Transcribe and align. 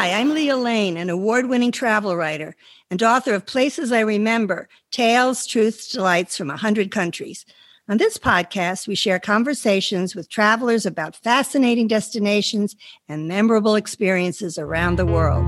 Hi, 0.00 0.12
I'm 0.18 0.32
Lea 0.32 0.54
Lane, 0.54 0.96
an 0.96 1.10
award 1.10 1.50
winning 1.50 1.72
travel 1.72 2.16
writer 2.16 2.56
and 2.90 3.02
author 3.02 3.34
of 3.34 3.44
Places 3.44 3.92
I 3.92 4.00
Remember 4.00 4.66
Tales, 4.90 5.46
Truths, 5.46 5.92
Delights 5.92 6.38
from 6.38 6.48
100 6.48 6.90
Countries. 6.90 7.44
On 7.86 7.98
this 7.98 8.16
podcast, 8.16 8.88
we 8.88 8.94
share 8.94 9.18
conversations 9.18 10.14
with 10.16 10.30
travelers 10.30 10.86
about 10.86 11.16
fascinating 11.16 11.86
destinations 11.86 12.76
and 13.10 13.28
memorable 13.28 13.74
experiences 13.74 14.56
around 14.56 14.96
the 14.96 15.04
world. 15.04 15.44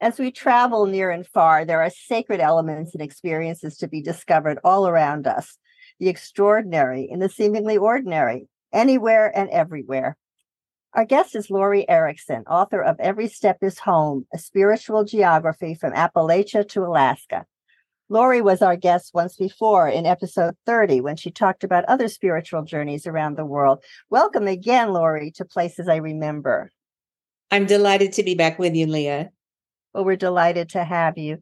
As 0.00 0.18
we 0.18 0.32
travel 0.32 0.86
near 0.86 1.12
and 1.12 1.24
far, 1.28 1.64
there 1.64 1.80
are 1.80 1.90
sacred 1.90 2.40
elements 2.40 2.92
and 2.92 3.04
experiences 3.04 3.76
to 3.76 3.86
be 3.86 4.02
discovered 4.02 4.58
all 4.64 4.88
around 4.88 5.28
us 5.28 5.58
the 6.00 6.08
extraordinary 6.08 7.08
and 7.08 7.22
the 7.22 7.28
seemingly 7.28 7.76
ordinary, 7.76 8.48
anywhere 8.72 9.30
and 9.32 9.48
everywhere. 9.50 10.16
Our 10.96 11.04
guest 11.04 11.36
is 11.36 11.50
Lori 11.50 11.86
Erickson, 11.90 12.44
author 12.46 12.80
of 12.82 12.98
Every 12.98 13.28
Step 13.28 13.58
is 13.60 13.78
Home, 13.80 14.26
a 14.32 14.38
spiritual 14.38 15.04
geography 15.04 15.74
from 15.74 15.92
Appalachia 15.92 16.66
to 16.70 16.84
Alaska. 16.84 17.44
Lori 18.08 18.40
was 18.40 18.62
our 18.62 18.76
guest 18.76 19.10
once 19.12 19.36
before 19.36 19.90
in 19.90 20.06
episode 20.06 20.56
30 20.64 21.02
when 21.02 21.16
she 21.16 21.30
talked 21.30 21.64
about 21.64 21.84
other 21.84 22.08
spiritual 22.08 22.62
journeys 22.62 23.06
around 23.06 23.36
the 23.36 23.44
world. 23.44 23.84
Welcome 24.08 24.46
again, 24.46 24.94
Lori, 24.94 25.30
to 25.32 25.44
Places 25.44 25.86
I 25.86 25.96
Remember. 25.96 26.70
I'm 27.50 27.66
delighted 27.66 28.14
to 28.14 28.22
be 28.22 28.34
back 28.34 28.58
with 28.58 28.74
you, 28.74 28.86
Lea. 28.86 29.26
Well, 29.92 30.06
we're 30.06 30.16
delighted 30.16 30.70
to 30.70 30.82
have 30.82 31.18
you. 31.18 31.40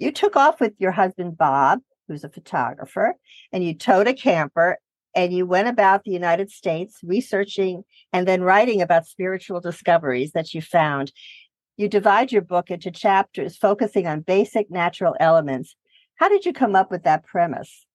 You 0.00 0.10
took 0.10 0.34
off 0.34 0.60
with 0.60 0.72
your 0.78 0.90
husband, 0.90 1.38
Bob, 1.38 1.78
who's 2.08 2.24
a 2.24 2.28
photographer, 2.28 3.14
and 3.52 3.62
you 3.62 3.72
towed 3.72 4.08
a 4.08 4.14
camper 4.14 4.78
and 5.16 5.32
you 5.32 5.46
went 5.46 5.66
about 5.66 6.04
the 6.04 6.10
United 6.10 6.50
States 6.50 6.98
researching 7.02 7.84
and 8.12 8.28
then 8.28 8.42
writing 8.42 8.82
about 8.82 9.06
spiritual 9.06 9.60
discoveries 9.60 10.32
that 10.32 10.52
you 10.52 10.60
found. 10.60 11.10
You 11.78 11.88
divide 11.88 12.32
your 12.32 12.42
book 12.42 12.70
into 12.70 12.90
chapters 12.90 13.56
focusing 13.56 14.06
on 14.06 14.20
basic 14.20 14.70
natural 14.70 15.16
elements. 15.18 15.74
How 16.16 16.28
did 16.28 16.44
you 16.44 16.52
come 16.52 16.76
up 16.76 16.90
with 16.90 17.04
that 17.04 17.24
premise? 17.24 17.85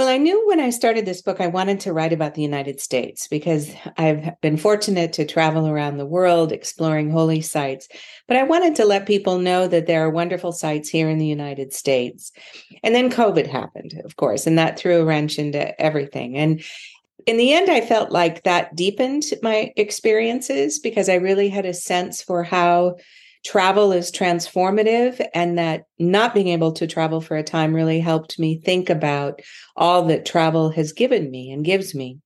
Well, 0.00 0.08
I 0.08 0.16
knew 0.16 0.48
when 0.48 0.60
I 0.60 0.70
started 0.70 1.04
this 1.04 1.20
book, 1.20 1.42
I 1.42 1.48
wanted 1.48 1.80
to 1.80 1.92
write 1.92 2.14
about 2.14 2.32
the 2.32 2.40
United 2.40 2.80
States 2.80 3.28
because 3.28 3.70
I've 3.98 4.30
been 4.40 4.56
fortunate 4.56 5.12
to 5.12 5.26
travel 5.26 5.68
around 5.68 5.98
the 5.98 6.06
world 6.06 6.52
exploring 6.52 7.10
holy 7.10 7.42
sites. 7.42 7.86
But 8.26 8.38
I 8.38 8.44
wanted 8.44 8.74
to 8.76 8.86
let 8.86 9.04
people 9.04 9.36
know 9.36 9.68
that 9.68 9.86
there 9.86 10.02
are 10.02 10.08
wonderful 10.08 10.52
sites 10.52 10.88
here 10.88 11.10
in 11.10 11.18
the 11.18 11.26
United 11.26 11.74
States. 11.74 12.32
And 12.82 12.94
then 12.94 13.10
COVID 13.10 13.46
happened, 13.46 14.00
of 14.02 14.16
course, 14.16 14.46
and 14.46 14.56
that 14.56 14.78
threw 14.78 15.02
a 15.02 15.04
wrench 15.04 15.38
into 15.38 15.78
everything. 15.78 16.34
And 16.34 16.62
in 17.26 17.36
the 17.36 17.52
end, 17.52 17.68
I 17.68 17.82
felt 17.82 18.10
like 18.10 18.44
that 18.44 18.74
deepened 18.74 19.24
my 19.42 19.70
experiences 19.76 20.78
because 20.78 21.10
I 21.10 21.16
really 21.16 21.50
had 21.50 21.66
a 21.66 21.74
sense 21.74 22.22
for 22.22 22.42
how 22.42 22.96
travel 23.44 23.92
is 23.92 24.12
transformative 24.12 25.24
and 25.34 25.58
that 25.58 25.84
not 25.98 26.34
being 26.34 26.48
able 26.48 26.72
to 26.72 26.86
travel 26.86 27.20
for 27.20 27.36
a 27.36 27.42
time 27.42 27.74
really 27.74 28.00
helped 28.00 28.38
me 28.38 28.60
think 28.60 28.90
about 28.90 29.40
all 29.76 30.04
that 30.04 30.26
travel 30.26 30.70
has 30.70 30.92
given 30.92 31.30
me 31.30 31.50
and 31.50 31.64
gives 31.64 31.94
me. 31.94 32.18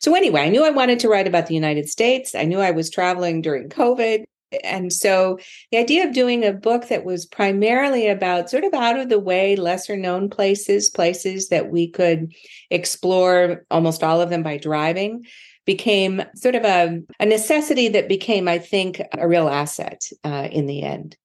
So, 0.00 0.14
anyway, 0.14 0.42
I 0.42 0.48
knew 0.48 0.64
I 0.64 0.70
wanted 0.70 1.00
to 1.00 1.08
write 1.08 1.26
about 1.26 1.46
the 1.46 1.54
United 1.54 1.88
States. 1.88 2.34
I 2.34 2.44
knew 2.44 2.58
I 2.58 2.72
was 2.72 2.90
traveling 2.90 3.40
during 3.40 3.68
COVID. 3.68 4.24
And 4.64 4.92
so 4.92 5.38
the 5.70 5.78
idea 5.78 6.06
of 6.06 6.12
doing 6.12 6.44
a 6.44 6.52
book 6.52 6.88
that 6.88 7.04
was 7.04 7.24
primarily 7.24 8.08
about 8.08 8.50
sort 8.50 8.64
of 8.64 8.74
out 8.74 8.98
of 8.98 9.08
the 9.08 9.20
way, 9.20 9.54
lesser 9.54 9.96
known 9.96 10.28
places, 10.28 10.90
places 10.90 11.50
that 11.50 11.70
we 11.70 11.88
could 11.88 12.32
explore 12.68 13.64
almost 13.70 14.02
all 14.02 14.20
of 14.20 14.30
them 14.30 14.42
by 14.42 14.56
driving, 14.56 15.24
became 15.66 16.22
sort 16.34 16.54
of 16.54 16.64
a, 16.64 17.00
a 17.18 17.26
necessity 17.26 17.88
that 17.88 18.08
became, 18.08 18.48
I 18.48 18.58
think, 18.58 19.00
a 19.16 19.28
real 19.28 19.48
asset 19.48 20.02
uh, 20.24 20.48
in 20.50 20.66
the 20.66 20.82
end. 20.82 21.16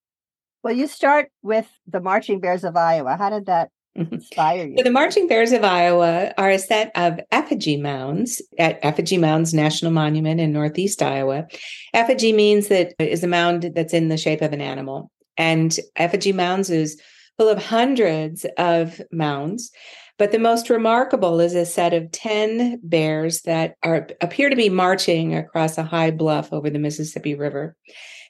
Well, 0.63 0.73
you 0.73 0.87
start 0.87 1.29
with 1.43 1.67
the 1.87 2.01
Marching 2.01 2.39
Bears 2.39 2.63
of 2.63 2.75
Iowa. 2.75 3.17
How 3.17 3.29
did 3.29 3.45
that 3.45 3.69
mm-hmm. 3.97 4.15
inspire 4.15 4.67
you? 4.67 4.77
So 4.77 4.83
the 4.83 4.91
Marching 4.91 5.27
Bears 5.27 5.51
of 5.51 5.63
Iowa 5.63 6.33
are 6.37 6.49
a 6.49 6.59
set 6.59 6.91
of 6.95 7.19
effigy 7.31 7.77
mounds 7.77 8.41
at 8.57 8.79
Effigy 8.83 9.17
Mounds 9.17 9.53
National 9.53 9.91
Monument 9.91 10.39
in 10.41 10.51
Northeast 10.51 11.01
Iowa. 11.01 11.45
Effigy 11.93 12.33
means 12.33 12.67
that 12.69 12.93
is 12.99 13.23
a 13.23 13.27
mound 13.27 13.71
that's 13.75 13.93
in 13.93 14.09
the 14.09 14.17
shape 14.17 14.41
of 14.41 14.53
an 14.53 14.61
animal. 14.61 15.11
And 15.37 15.77
Effigy 15.95 16.33
Mounds 16.33 16.69
is 16.69 16.99
full 17.37 17.49
of 17.49 17.63
hundreds 17.63 18.45
of 18.57 19.01
mounds. 19.11 19.71
But 20.17 20.31
the 20.31 20.39
most 20.39 20.69
remarkable 20.69 21.39
is 21.41 21.55
a 21.55 21.65
set 21.65 21.93
of 21.93 22.11
10 22.11 22.79
bears 22.83 23.41
that 23.41 23.75
are 23.83 24.07
appear 24.21 24.49
to 24.49 24.55
be 24.55 24.69
marching 24.69 25.35
across 25.35 25.77
a 25.77 25.83
high 25.83 26.11
bluff 26.11 26.53
over 26.53 26.69
the 26.69 26.79
Mississippi 26.79 27.35
River. 27.35 27.75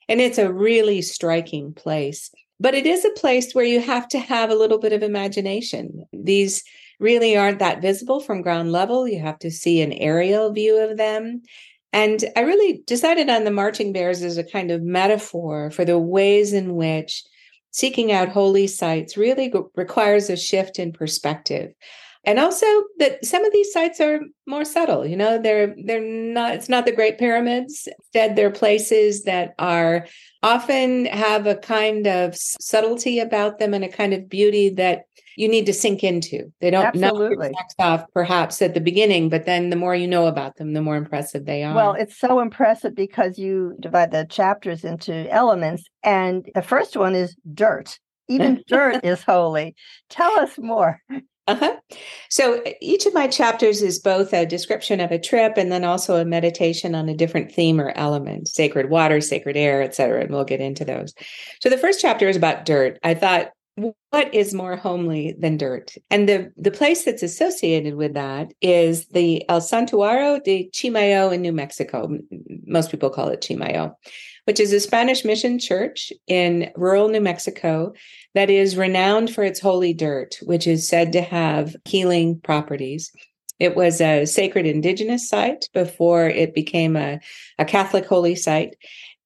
And 0.09 0.19
it's 0.19 0.38
a 0.38 0.51
really 0.51 1.01
striking 1.01 1.73
place. 1.73 2.31
But 2.59 2.73
it 2.73 2.85
is 2.85 3.06
a 3.06 3.12
place 3.12 3.53
where 3.53 3.66
you 3.66 3.81
have 3.81 4.07
to 4.09 4.19
have 4.19 4.50
a 4.50 4.56
little 4.56 4.79
bit 4.79 4.94
of 4.94 5.03
imagination. 5.03 6.06
These 6.13 6.63
really 7.00 7.35
aren't 7.35 7.59
that 7.59 7.81
visible 7.81 8.19
from 8.19 8.41
ground 8.41 8.72
level. 8.72 9.07
You 9.07 9.19
have 9.19 9.40
to 9.40 9.52
see 9.52 9.81
an 9.81 9.94
aerial 9.94 10.52
view 10.53 10.78
of 10.79 10.97
them. 10.97 11.41
And 11.91 12.23
I 12.35 12.41
really 12.41 12.81
decided 12.88 13.29
on 13.29 13.44
the 13.44 13.52
marching 13.52 13.94
bears 13.94 14.22
as 14.22 14.38
a 14.38 14.44
kind 14.44 14.72
of 14.72 14.81
metaphor 14.81 15.72
for 15.72 15.85
the 15.85 16.00
ways 16.00 16.53
in 16.53 16.75
which 16.75 17.23
seeking 17.75 18.13
out 18.13 18.30
holy 18.30 18.68
sites 18.68 19.18
really 19.18 19.53
requires 19.75 20.30
a 20.30 20.38
shift 20.38 20.80
in 20.80 20.94
perspective. 20.94 21.74
And 22.24 22.40
also 22.40 22.66
that 23.00 23.25
some 23.25 23.44
of 23.44 23.52
these 23.52 23.74
sites 23.74 24.00
are 24.00 24.22
more 24.47 24.63
subtle 24.66 25.06
you 25.06 25.18
know 25.18 25.38
they're 25.38 25.75
they're 25.84 26.02
not 26.02 26.56
it's 26.56 26.69
not 26.69 26.85
the 26.85 26.96
great 26.96 27.18
pyramids. 27.18 27.90
Instead 28.00 28.35
they're 28.35 28.50
places 28.50 29.24
that 29.24 29.56
are 29.59 30.08
often 30.41 31.06
have 31.08 31.47
a 31.47 31.56
kind 31.56 32.08
of 32.08 32.34
subtlety 32.38 33.19
about 33.19 33.59
them 33.59 33.74
and 33.74 33.84
a 33.84 33.90
kind 33.90 34.14
of 34.14 34.30
beauty 34.30 34.69
that 34.69 35.03
you 35.35 35.47
need 35.47 35.66
to 35.66 35.73
sink 35.73 36.03
into. 36.03 36.51
They 36.62 36.69
don't 36.69 36.85
Absolutely. 36.85 37.50
knock 37.51 37.72
off 37.79 38.06
perhaps 38.13 38.62
at 38.62 38.73
the 38.73 38.81
beginning, 38.81 39.29
but 39.29 39.46
then 39.46 39.69
the 39.69 39.75
more 39.75 39.96
you 39.96 40.07
know 40.07 40.28
about 40.28 40.57
them, 40.57 40.73
the 40.73 40.81
more 40.81 40.96
impressive 40.96 41.46
they 41.46 41.63
are. 41.63 41.75
Well, 41.75 41.94
it's 41.94 42.18
so 42.18 42.40
impressive 42.40 42.96
because 42.96 43.38
you 43.38 43.75
divide 43.79 44.12
the 44.12 44.25
chapters 44.29 44.84
into 44.84 45.29
elements, 45.31 45.84
and 46.03 46.50
the 46.53 46.62
first 46.62 46.96
one 46.96 47.16
is 47.16 47.35
dirt. 47.53 48.00
Even 48.28 48.63
dirt 48.68 49.03
is 49.03 49.23
holy. 49.23 49.75
Tell 50.09 50.40
us 50.40 50.57
more. 50.57 51.01
Uh-huh. 51.47 51.75
So 52.29 52.63
each 52.81 53.06
of 53.06 53.13
my 53.13 53.28
chapters 53.28 53.84
is 53.84 54.00
both 54.00 54.34
a 54.34 54.47
description 54.47 55.00
of 55.00 55.12
a 55.12 55.19
trip 55.19 55.57
and 55.57 55.72
then 55.72 55.84
also 55.84 56.16
a 56.16 56.25
meditation 56.25 56.96
on 56.96 57.07
a 57.07 57.16
different 57.16 57.52
theme 57.52 57.79
or 57.79 57.94
element, 57.96 58.47
sacred 58.47 58.90
water, 58.90 59.22
sacred 59.22 59.56
air, 59.56 59.84
etc. 59.84 60.22
And 60.22 60.31
we'll 60.31 60.44
get 60.44 60.59
into 60.59 60.84
those. 60.84 61.13
So 61.62 61.69
the 61.69 61.78
first 61.78 62.02
chapter 62.02 62.28
is 62.28 62.35
about 62.35 62.66
dirt. 62.66 62.97
I 63.03 63.13
thought 63.13 63.52
what 63.75 64.34
is 64.34 64.53
more 64.53 64.78
homely 64.78 65.36
than 65.38 65.58
dirt? 65.58 65.96
And 66.09 66.30
the, 66.30 66.52
the 66.56 66.72
place 66.72 67.03
that's 67.03 67.24
associated 67.24 67.96
with 67.96 68.13
that 68.13 68.53
is 68.62 69.08
the 69.08 69.47
El 69.50 69.59
Santuario 69.59 70.41
de 70.41 70.69
Chimayo 70.74 71.34
in 71.34 71.41
New 71.41 71.52
Mexico. 71.52 72.18
Most 72.66 72.90
people 72.90 73.09
call 73.09 73.28
it 73.30 73.41
Chimayo, 73.41 73.94
which 74.46 74.62
is 74.62 74.72
a 74.72 74.80
Spanish 74.80 75.25
mission 75.25 75.59
church 75.59 76.14
in 76.28 76.72
rural 76.75 77.09
New 77.09 77.19
Mexico 77.19 77.94
that 78.34 78.50
is 78.50 78.78
renowned 78.78 79.34
for 79.34 79.44
its 79.44 79.59
holy 79.59 79.94
dirt, 79.94 80.38
which 80.44 80.68
is 80.68 80.88
said 80.88 81.12
to 81.12 81.22
have 81.22 81.75
healing 81.84 82.40
properties. 82.40 83.12
It 83.59 83.75
was 83.75 84.00
a 84.00 84.25
sacred 84.25 84.66
indigenous 84.66 85.28
site 85.28 85.69
before 85.74 86.28
it 86.28 86.53
became 86.53 86.96
a, 86.96 87.19
a 87.58 87.66
Catholic 87.66 88.06
holy 88.06 88.35
site. 88.35 88.75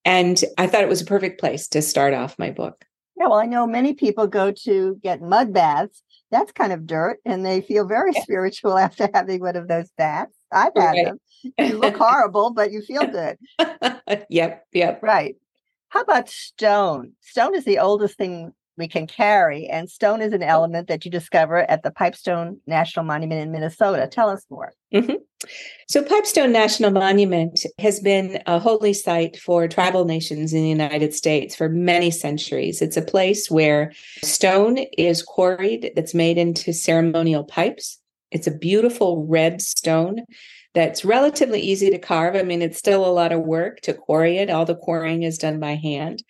And 0.06 0.44
I 0.58 0.66
thought 0.66 0.84
it 0.84 0.90
was 0.90 1.02
a 1.02 1.06
perfect 1.06 1.40
place 1.40 1.68
to 1.70 1.82
start 1.82 2.14
off 2.16 2.40
my 2.40 2.50
book. 2.50 2.86
Yeah, 3.20 3.28
well, 3.28 3.40
I 3.40 3.46
know 3.46 3.68
many 3.68 3.94
people 3.94 4.28
go 4.28 4.52
to 4.64 4.98
get 5.04 5.22
mud 5.22 5.54
baths. 5.54 6.02
That's 6.32 6.52
kind 6.54 6.72
of 6.72 6.88
dirt, 6.88 7.20
and 7.26 7.46
they 7.46 7.60
feel 7.60 7.86
very 7.86 8.14
spiritual 8.14 8.78
after 8.78 9.10
having 9.14 9.42
one 9.42 9.58
of 9.58 9.68
those 9.68 9.90
baths. 9.98 10.36
I've 10.52 10.72
had 10.76 10.92
right. 10.92 11.06
them. 11.06 11.20
You 11.58 11.78
look 11.78 11.98
horrible, 11.98 12.52
but 12.52 12.72
you 12.72 12.82
feel 12.82 13.06
good. 13.06 13.38
yep, 14.30 14.66
yep. 14.72 15.04
Right. 15.04 15.36
How 15.90 16.02
about 16.02 16.30
stone? 16.30 17.14
Stone 17.20 17.56
is 17.56 17.66
the 17.66 17.80
oldest 17.80 18.18
thing 18.18 18.54
we 18.80 18.88
can 18.88 19.06
carry, 19.06 19.68
and 19.68 19.90
stone 19.90 20.22
is 20.22 20.34
an 20.34 20.42
element 20.42 20.88
that 20.88 21.06
you 21.06 21.12
discover 21.12 21.70
at 21.70 21.84
the 21.84 21.92
Pipestone 21.92 22.60
National 22.66 23.06
Monument 23.06 23.42
in 23.42 23.52
Minnesota. 23.52 24.08
Tell 24.08 24.30
us 24.30 24.46
more. 24.50 24.74
Mm-hmm. 24.94 25.16
So, 25.88 26.04
Pipestone 26.04 26.52
National 26.52 26.92
Monument 26.92 27.64
has 27.78 28.00
been 28.00 28.42
a 28.48 28.58
holy 28.58 28.94
site 28.94 29.38
for 29.38 29.68
tribal 29.68 30.06
nations 30.06 30.54
in 30.54 30.64
the 30.64 30.70
United 30.70 31.14
States 31.14 31.56
for 31.56 31.70
many 31.70 32.10
centuries. 32.10 32.82
It's 32.82 32.98
a 32.98 33.02
place 33.02 33.52
where 33.52 33.92
stone 34.24 34.80
is 34.98 35.22
quarried 35.22 35.92
that's 35.96 36.16
made 36.16 36.38
into 36.38 36.74
ceremonial 36.74 37.44
pipes. 37.44 38.00
It's 38.32 38.48
a 38.48 38.52
beautiful 38.52 39.26
red 39.28 39.62
stone 39.62 40.26
that's 40.74 41.04
relatively 41.04 41.60
easy 41.60 41.90
to 41.90 41.98
carve. 41.98 42.36
I 42.36 42.44
mean, 42.44 42.62
it's 42.62 42.78
still 42.78 43.06
a 43.06 43.12
lot 43.12 43.32
of 43.32 43.42
work 43.42 43.82
to 43.82 43.94
quarry 43.94 44.38
it. 44.38 44.50
All 44.50 44.66
the 44.66 44.76
quarrying 44.76 45.24
is 45.24 45.38
done 45.38 45.60
by 45.60 45.76
hand. 45.76 46.24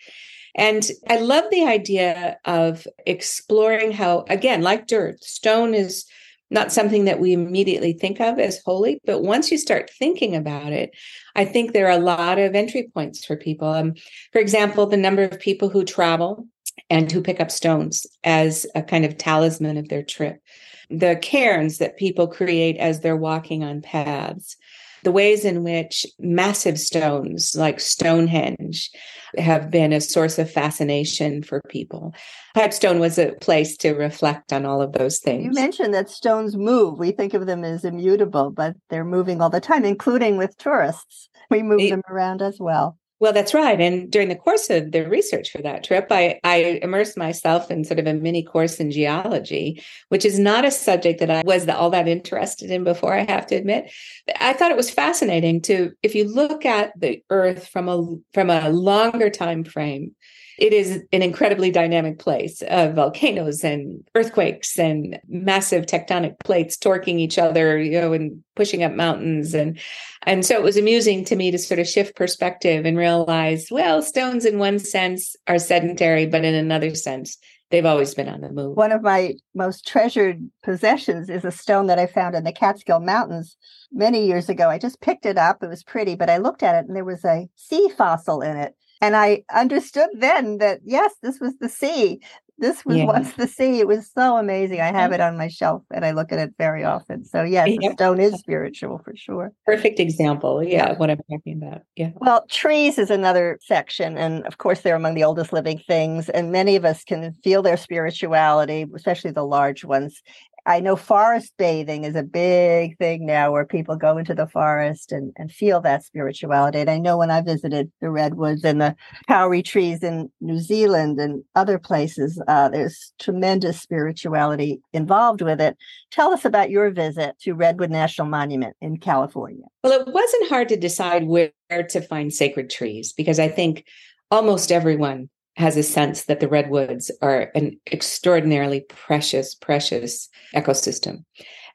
And 0.55 0.89
I 1.07 1.19
love 1.19 1.45
the 1.51 1.65
idea 1.65 2.37
of 2.45 2.87
exploring 3.05 3.91
how, 3.91 4.25
again, 4.29 4.61
like 4.61 4.87
dirt, 4.87 5.23
stone 5.23 5.73
is 5.73 6.05
not 6.51 6.71
something 6.71 7.05
that 7.05 7.19
we 7.19 7.33
immediately 7.33 7.93
think 7.93 8.19
of 8.19 8.39
as 8.39 8.61
holy. 8.65 8.99
But 9.05 9.21
once 9.21 9.51
you 9.51 9.57
start 9.57 9.91
thinking 9.97 10.35
about 10.35 10.73
it, 10.73 10.91
I 11.35 11.45
think 11.45 11.71
there 11.71 11.87
are 11.87 11.97
a 11.97 12.03
lot 12.03 12.39
of 12.39 12.55
entry 12.55 12.89
points 12.93 13.23
for 13.23 13.35
people. 13.35 13.67
Um, 13.67 13.93
for 14.33 14.39
example, 14.39 14.87
the 14.87 14.97
number 14.97 15.23
of 15.23 15.39
people 15.39 15.69
who 15.69 15.83
travel 15.83 16.47
and 16.89 17.11
who 17.11 17.21
pick 17.21 17.39
up 17.39 17.51
stones 17.51 18.07
as 18.23 18.65
a 18.73 18.81
kind 18.81 19.05
of 19.05 19.17
talisman 19.17 19.77
of 19.77 19.89
their 19.89 20.03
trip, 20.03 20.41
the 20.89 21.17
cairns 21.21 21.77
that 21.77 21.97
people 21.97 22.27
create 22.27 22.77
as 22.77 23.01
they're 23.01 23.15
walking 23.15 23.63
on 23.63 23.81
paths 23.81 24.57
the 25.03 25.11
ways 25.11 25.45
in 25.45 25.63
which 25.63 26.05
massive 26.19 26.79
stones 26.79 27.55
like 27.55 27.79
Stonehenge 27.79 28.89
have 29.37 29.69
been 29.69 29.93
a 29.93 30.01
source 30.01 30.39
of 30.39 30.49
fascination 30.49 31.43
for 31.43 31.61
people. 31.69 32.13
Pipestone 32.55 32.99
was 32.99 33.17
a 33.17 33.33
place 33.41 33.77
to 33.77 33.93
reflect 33.93 34.51
on 34.51 34.65
all 34.65 34.81
of 34.81 34.93
those 34.93 35.19
things. 35.19 35.45
You 35.45 35.51
mentioned 35.51 35.93
that 35.93 36.09
stones 36.09 36.57
move. 36.57 36.97
We 36.97 37.11
think 37.11 37.33
of 37.33 37.45
them 37.45 37.63
as 37.63 37.85
immutable, 37.85 38.51
but 38.51 38.75
they're 38.89 39.05
moving 39.05 39.41
all 39.41 39.49
the 39.49 39.61
time, 39.61 39.85
including 39.85 40.37
with 40.37 40.57
tourists. 40.57 41.29
We 41.49 41.63
move 41.63 41.81
it, 41.81 41.89
them 41.89 42.01
around 42.09 42.41
as 42.41 42.59
well. 42.59 42.97
Well, 43.19 43.33
that's 43.33 43.53
right. 43.53 43.79
And 43.81 44.09
during 44.09 44.29
the 44.29 44.35
course 44.35 44.69
of 44.69 44.93
the 44.93 45.07
research 45.07 45.51
for 45.51 45.61
that 45.61 45.83
trip, 45.83 46.07
I, 46.09 46.39
I 46.45 46.79
immersed 46.81 47.17
myself 47.17 47.69
in 47.69 47.83
sort 47.83 47.99
of 47.99 48.07
a 48.07 48.13
mini 48.13 48.43
course 48.43 48.79
in 48.79 48.91
geology, 48.91 49.83
which 50.07 50.23
is 50.23 50.39
not 50.39 50.63
a 50.63 50.71
subject 50.71 51.19
that 51.19 51.29
I 51.29 51.43
was 51.45 51.67
all 51.67 51.89
that 51.89 52.07
interested 52.07 52.71
in 52.71 52.85
before, 52.85 53.13
I 53.13 53.29
have 53.29 53.45
to 53.47 53.55
admit. 53.55 53.91
I 54.39 54.53
thought 54.53 54.71
it 54.71 54.77
was 54.77 54.89
fascinating 54.89 55.61
to, 55.63 55.91
if 56.01 56.15
you 56.15 56.23
look 56.23 56.65
at 56.65 56.97
the 56.97 57.21
Earth 57.29 57.67
from 57.67 57.89
a 57.89 58.15
from 58.33 58.49
a 58.49 58.69
longer 58.69 59.29
time 59.29 59.65
frame, 59.65 60.15
it 60.59 60.73
is 60.73 61.01
an 61.13 61.21
incredibly 61.21 61.71
dynamic 61.71 62.19
place 62.19 62.61
of 62.63 62.93
volcanoes 62.93 63.63
and 63.63 64.03
earthquakes 64.13 64.77
and 64.77 65.17
massive 65.27 65.85
tectonic 65.85 66.37
plates 66.43 66.77
torquing 66.77 67.17
each 67.17 67.37
other, 67.37 67.79
you 67.79 67.99
know, 67.99 68.11
and 68.11 68.43
pushing 68.55 68.83
up 68.83 68.93
mountains. 68.93 69.53
And 69.53 69.79
and 70.23 70.45
so 70.45 70.55
it 70.55 70.63
was 70.63 70.75
amusing 70.75 71.23
to 71.25 71.35
me 71.37 71.49
to 71.51 71.57
sort 71.57 71.79
of 71.79 71.87
shift 71.87 72.15
perspective 72.15 72.85
and 72.85 72.97
realize, 72.97 73.67
well, 73.71 74.01
stones 74.01 74.43
in 74.43 74.59
one 74.59 74.79
sense 74.79 75.35
are 75.47 75.59
sedentary, 75.59 76.25
but 76.25 76.43
in 76.43 76.53
another 76.53 76.93
sense, 76.93 77.37
they've 77.71 77.85
always 77.85 78.13
been 78.13 78.27
on 78.27 78.41
the 78.41 78.51
move. 78.51 78.75
One 78.75 78.91
of 78.91 79.01
my 79.01 79.35
most 79.55 79.87
treasured 79.87 80.41
possessions 80.61 81.29
is 81.29 81.45
a 81.45 81.51
stone 81.51 81.87
that 81.87 81.99
I 81.99 82.05
found 82.05 82.35
in 82.35 82.43
the 82.43 82.51
Catskill 82.51 82.99
Mountains 82.99 83.55
many 83.93 84.27
years 84.27 84.49
ago. 84.49 84.69
I 84.69 84.77
just 84.77 84.99
picked 84.99 85.25
it 85.25 85.37
up. 85.37 85.63
It 85.63 85.69
was 85.69 85.83
pretty, 85.83 86.15
but 86.15 86.29
I 86.29 86.37
looked 86.37 86.63
at 86.63 86.75
it 86.75 86.87
and 86.87 86.95
there 86.95 87.05
was 87.05 87.23
a 87.23 87.47
sea 87.55 87.89
fossil 87.97 88.41
in 88.41 88.57
it. 88.57 88.75
And 89.01 89.15
I 89.15 89.43
understood 89.53 90.09
then 90.13 90.57
that, 90.57 90.81
yes, 90.83 91.13
this 91.21 91.39
was 91.39 91.55
the 91.59 91.69
sea. 91.69 92.19
This 92.61 92.83
was 92.83 92.97
yeah. 92.97 93.05
once 93.05 93.31
the 93.35 93.47
sea. 93.47 93.79
It 93.79 93.87
was 93.87 94.11
so 94.11 94.35
amazing. 94.35 94.81
I 94.81 94.91
have 94.91 95.13
it 95.13 95.21
on 95.21 95.37
my 95.37 95.47
shelf 95.47 95.81
and 95.93 96.03
I 96.03 96.11
look 96.11 96.33
at 96.33 96.39
it 96.39 96.53
very 96.57 96.83
often. 96.83 97.23
So, 97.23 97.43
yes, 97.43 97.69
yeah. 97.69 97.89
the 97.89 97.93
stone 97.93 98.19
is 98.19 98.33
spiritual 98.33 98.99
for 99.01 99.13
sure. 99.15 99.53
Perfect 99.65 99.97
example. 99.97 100.61
Yeah, 100.61 100.89
yeah, 100.89 100.97
what 100.97 101.09
I'm 101.09 101.21
talking 101.31 101.61
about. 101.63 101.83
Yeah. 101.95 102.09
Well, 102.15 102.45
trees 102.49 102.97
is 102.97 103.09
another 103.09 103.59
section. 103.61 104.17
And 104.17 104.45
of 104.45 104.57
course, 104.57 104.81
they're 104.81 104.97
among 104.97 105.15
the 105.15 105.23
oldest 105.23 105.53
living 105.53 105.81
things. 105.87 106.27
And 106.27 106.51
many 106.51 106.75
of 106.75 106.83
us 106.83 107.05
can 107.05 107.33
feel 107.45 107.61
their 107.61 107.77
spirituality, 107.77 108.85
especially 108.93 109.31
the 109.31 109.45
large 109.45 109.85
ones. 109.85 110.21
I 110.65 110.79
know 110.79 110.95
forest 110.95 111.53
bathing 111.57 112.03
is 112.03 112.15
a 112.15 112.23
big 112.23 112.97
thing 112.97 113.25
now 113.25 113.51
where 113.51 113.65
people 113.65 113.95
go 113.95 114.17
into 114.17 114.33
the 114.33 114.47
forest 114.47 115.11
and, 115.11 115.33
and 115.37 115.51
feel 115.51 115.81
that 115.81 116.03
spirituality. 116.03 116.79
And 116.79 116.89
I 116.89 116.97
know 116.97 117.17
when 117.17 117.31
I 117.31 117.41
visited 117.41 117.91
the 118.01 118.09
redwoods 118.09 118.63
and 118.63 118.81
the 118.81 118.95
kauri 119.27 119.63
trees 119.63 120.03
in 120.03 120.31
New 120.41 120.59
Zealand 120.59 121.19
and 121.19 121.43
other 121.55 121.79
places, 121.79 122.41
uh, 122.47 122.69
there's 122.69 123.13
tremendous 123.19 123.81
spirituality 123.81 124.81
involved 124.93 125.41
with 125.41 125.61
it. 125.61 125.77
Tell 126.11 126.31
us 126.31 126.45
about 126.45 126.69
your 126.69 126.91
visit 126.91 127.39
to 127.41 127.53
Redwood 127.53 127.91
National 127.91 128.27
Monument 128.27 128.75
in 128.81 128.97
California. 128.97 129.65
Well, 129.83 130.01
it 130.01 130.13
wasn't 130.13 130.49
hard 130.49 130.69
to 130.69 130.77
decide 130.77 131.27
where 131.27 131.51
to 131.71 132.01
find 132.01 132.33
sacred 132.33 132.69
trees 132.69 133.13
because 133.13 133.39
I 133.39 133.47
think 133.47 133.85
almost 134.31 134.71
everyone 134.71 135.29
has 135.59 135.77
a 135.77 135.83
sense 135.83 136.23
that 136.25 136.39
the 136.39 136.47
redwoods 136.47 137.11
are 137.21 137.51
an 137.53 137.79
extraordinarily 137.91 138.81
precious, 138.81 139.53
precious 139.53 140.29
ecosystem. 140.55 141.25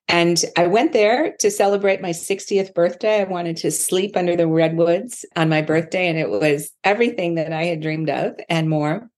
And 0.08 0.42
I 0.56 0.66
went 0.66 0.92
there 0.92 1.34
to 1.40 1.50
celebrate 1.50 2.02
my 2.02 2.10
60th 2.10 2.74
birthday. 2.74 3.20
I 3.20 3.24
wanted 3.24 3.56
to 3.58 3.70
sleep 3.70 4.16
under 4.16 4.36
the 4.36 4.46
redwoods 4.46 5.24
on 5.36 5.48
my 5.48 5.62
birthday, 5.62 6.08
and 6.08 6.18
it 6.18 6.28
was 6.28 6.70
everything 6.82 7.36
that 7.36 7.52
I 7.52 7.64
had 7.64 7.80
dreamed 7.80 8.10
of 8.10 8.34
and 8.48 8.68
more. 8.68 9.08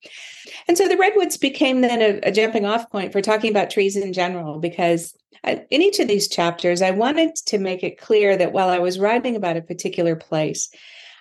And 0.69 0.79
so 0.79 0.87
the 0.87 0.97
redwoods 0.97 1.37
became 1.37 1.81
then 1.81 2.03
a, 2.03 2.29
a 2.29 2.33
jumping 2.33 2.67
off 2.67 2.91
point 2.91 3.13
for 3.13 3.21
talking 3.21 3.51
about 3.51 3.71
trees 3.71 3.97
in 3.97 4.13
general, 4.13 4.61
because 4.61 5.17
in 5.45 5.83
each 5.83 5.99
of 5.99 6.09
these 6.09 6.29
chapters, 6.29 6.83
I 6.83 6.91
wanted 6.91 7.35
to 7.47 7.59
make 7.59 7.83
it 7.83 8.01
clear 8.01 8.37
that 8.37 8.53
while 8.53 8.69
I 8.69 8.79
was 8.79 8.99
writing 8.99 9.37
about 9.37 9.57
a 9.57 9.63
particular 9.63 10.17
place, 10.17 10.71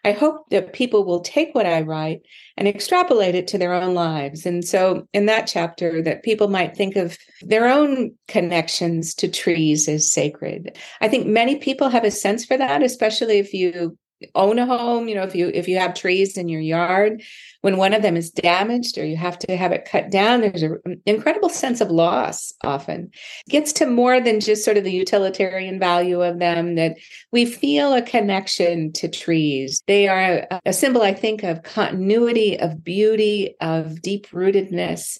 I 0.05 0.11
hope 0.11 0.49
that 0.51 0.71
people 0.71 1.03
will 1.03 1.21
take 1.21 1.55
what 1.55 1.65
I 1.65 1.81
write 1.81 2.21
and 2.57 2.67
extrapolate 2.67 3.33
it 3.33 3.47
to 3.47 3.57
their 3.57 3.73
own 3.73 3.95
lives. 3.95 4.45
And 4.45 4.63
so, 4.63 5.07
in 5.13 5.25
that 5.25 5.47
chapter, 5.47 5.99
that 6.03 6.21
people 6.21 6.47
might 6.47 6.77
think 6.77 6.95
of 6.95 7.17
their 7.41 7.67
own 7.67 8.13
connections 8.27 9.15
to 9.15 9.27
trees 9.27 9.89
as 9.89 10.11
sacred. 10.11 10.77
I 11.01 11.07
think 11.07 11.25
many 11.25 11.55
people 11.55 11.89
have 11.89 12.03
a 12.03 12.11
sense 12.11 12.45
for 12.45 12.55
that, 12.55 12.83
especially 12.83 13.39
if 13.39 13.51
you 13.51 13.97
own 14.33 14.59
a 14.59 14.65
home 14.65 15.07
you 15.07 15.15
know 15.15 15.23
if 15.23 15.35
you 15.35 15.51
if 15.53 15.67
you 15.67 15.77
have 15.77 15.93
trees 15.93 16.37
in 16.37 16.47
your 16.47 16.61
yard 16.61 17.21
when 17.61 17.77
one 17.77 17.93
of 17.93 18.01
them 18.01 18.15
is 18.15 18.31
damaged 18.31 18.97
or 18.97 19.05
you 19.05 19.17
have 19.17 19.37
to 19.37 19.57
have 19.57 19.71
it 19.71 19.85
cut 19.85 20.09
down 20.09 20.41
there's 20.41 20.63
an 20.63 21.01
incredible 21.05 21.49
sense 21.49 21.81
of 21.81 21.89
loss 21.89 22.53
often. 22.63 23.11
It 23.47 23.49
gets 23.49 23.73
to 23.73 23.87
more 23.87 24.19
than 24.19 24.39
just 24.39 24.63
sort 24.63 24.77
of 24.77 24.83
the 24.83 24.91
utilitarian 24.91 25.79
value 25.79 26.21
of 26.21 26.39
them 26.39 26.75
that 26.75 26.97
we 27.31 27.45
feel 27.45 27.93
a 27.93 28.01
connection 28.01 28.91
to 28.93 29.07
trees. 29.07 29.81
They 29.87 30.07
are 30.07 30.47
a 30.65 30.73
symbol 30.73 31.01
i 31.01 31.13
think 31.13 31.43
of 31.43 31.63
continuity 31.63 32.59
of 32.59 32.83
beauty 32.83 33.55
of 33.61 34.01
deep 34.01 34.27
rootedness. 34.27 35.19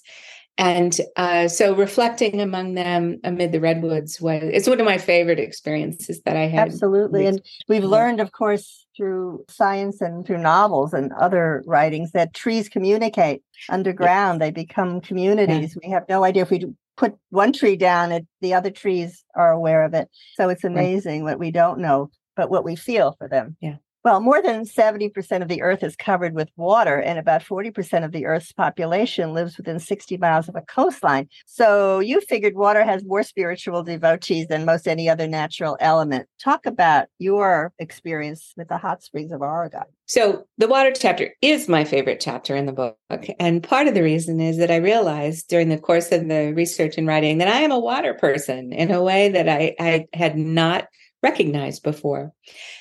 And 0.58 0.98
uh, 1.16 1.48
so 1.48 1.74
reflecting 1.74 2.40
among 2.40 2.74
them 2.74 3.20
amid 3.24 3.52
the 3.52 3.60
redwoods 3.60 4.20
was 4.22 4.42
it's 4.42 4.66
one 4.66 4.80
of 4.80 4.86
my 4.86 4.96
favorite 4.96 5.38
experiences 5.38 6.22
that 6.22 6.34
i 6.36 6.46
had 6.46 6.68
absolutely. 6.68 7.26
and 7.26 7.42
we've 7.68 7.84
learned 7.84 8.20
of 8.20 8.32
course 8.32 8.85
through 8.96 9.44
science 9.48 10.00
and 10.00 10.26
through 10.26 10.38
novels 10.38 10.92
and 10.92 11.12
other 11.12 11.62
writings 11.66 12.12
that 12.12 12.34
trees 12.34 12.68
communicate 12.68 13.42
underground. 13.68 14.40
They 14.40 14.50
become 14.50 15.00
communities. 15.00 15.76
Yeah. 15.76 15.88
we 15.88 15.92
have 15.92 16.08
no 16.08 16.24
idea 16.24 16.42
if 16.42 16.50
we 16.50 16.66
put 16.96 17.14
one 17.30 17.52
tree 17.52 17.76
down 17.76 18.12
it, 18.12 18.26
the 18.40 18.54
other 18.54 18.70
trees 18.70 19.24
are 19.34 19.52
aware 19.52 19.84
of 19.84 19.94
it. 19.94 20.08
So 20.34 20.48
it's 20.48 20.64
amazing 20.64 21.24
right. 21.24 21.32
what 21.32 21.38
we 21.38 21.50
don't 21.50 21.80
know 21.80 22.10
but 22.36 22.50
what 22.50 22.64
we 22.64 22.76
feel 22.76 23.16
for 23.18 23.28
them. 23.28 23.56
Yeah 23.60 23.76
well, 24.06 24.20
more 24.20 24.40
than 24.40 24.64
70% 24.64 25.42
of 25.42 25.48
the 25.48 25.62
Earth 25.62 25.82
is 25.82 25.96
covered 25.96 26.32
with 26.32 26.48
water, 26.54 27.00
and 27.00 27.18
about 27.18 27.42
40% 27.42 28.04
of 28.04 28.12
the 28.12 28.24
Earth's 28.24 28.52
population 28.52 29.32
lives 29.32 29.56
within 29.56 29.80
60 29.80 30.16
miles 30.18 30.48
of 30.48 30.54
a 30.54 30.60
coastline. 30.60 31.28
So 31.44 31.98
you 31.98 32.20
figured 32.20 32.54
water 32.54 32.84
has 32.84 33.04
more 33.04 33.24
spiritual 33.24 33.82
devotees 33.82 34.46
than 34.46 34.64
most 34.64 34.86
any 34.86 35.08
other 35.08 35.26
natural 35.26 35.76
element. 35.80 36.28
Talk 36.40 36.66
about 36.66 37.08
your 37.18 37.72
experience 37.80 38.54
with 38.56 38.68
the 38.68 38.78
hot 38.78 39.02
springs 39.02 39.32
of 39.32 39.42
Oregon. 39.42 39.82
So, 40.08 40.46
the 40.56 40.68
water 40.68 40.92
chapter 40.94 41.34
is 41.42 41.68
my 41.68 41.82
favorite 41.82 42.20
chapter 42.20 42.54
in 42.54 42.66
the 42.66 42.72
book. 42.72 43.26
And 43.40 43.60
part 43.60 43.88
of 43.88 43.94
the 43.94 44.04
reason 44.04 44.38
is 44.38 44.56
that 44.58 44.70
I 44.70 44.76
realized 44.76 45.48
during 45.48 45.68
the 45.68 45.78
course 45.78 46.12
of 46.12 46.28
the 46.28 46.52
research 46.54 46.96
and 46.96 47.08
writing 47.08 47.38
that 47.38 47.48
I 47.48 47.62
am 47.62 47.72
a 47.72 47.78
water 47.80 48.14
person 48.14 48.72
in 48.72 48.92
a 48.92 49.02
way 49.02 49.30
that 49.30 49.48
I, 49.48 49.74
I 49.80 50.06
had 50.14 50.38
not 50.38 50.86
recognized 51.28 51.82
before. 51.82 52.32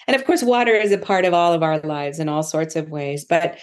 And 0.07 0.15
of 0.15 0.25
course, 0.25 0.43
water 0.43 0.75
is 0.85 0.91
a 0.91 1.05
part 1.09 1.25
of 1.25 1.33
all 1.33 1.53
of 1.53 1.63
our 1.63 1.79
lives 1.79 2.19
in 2.19 2.29
all 2.29 2.43
sorts 2.43 2.75
of 2.75 2.89
ways. 2.89 3.25
But 3.25 3.57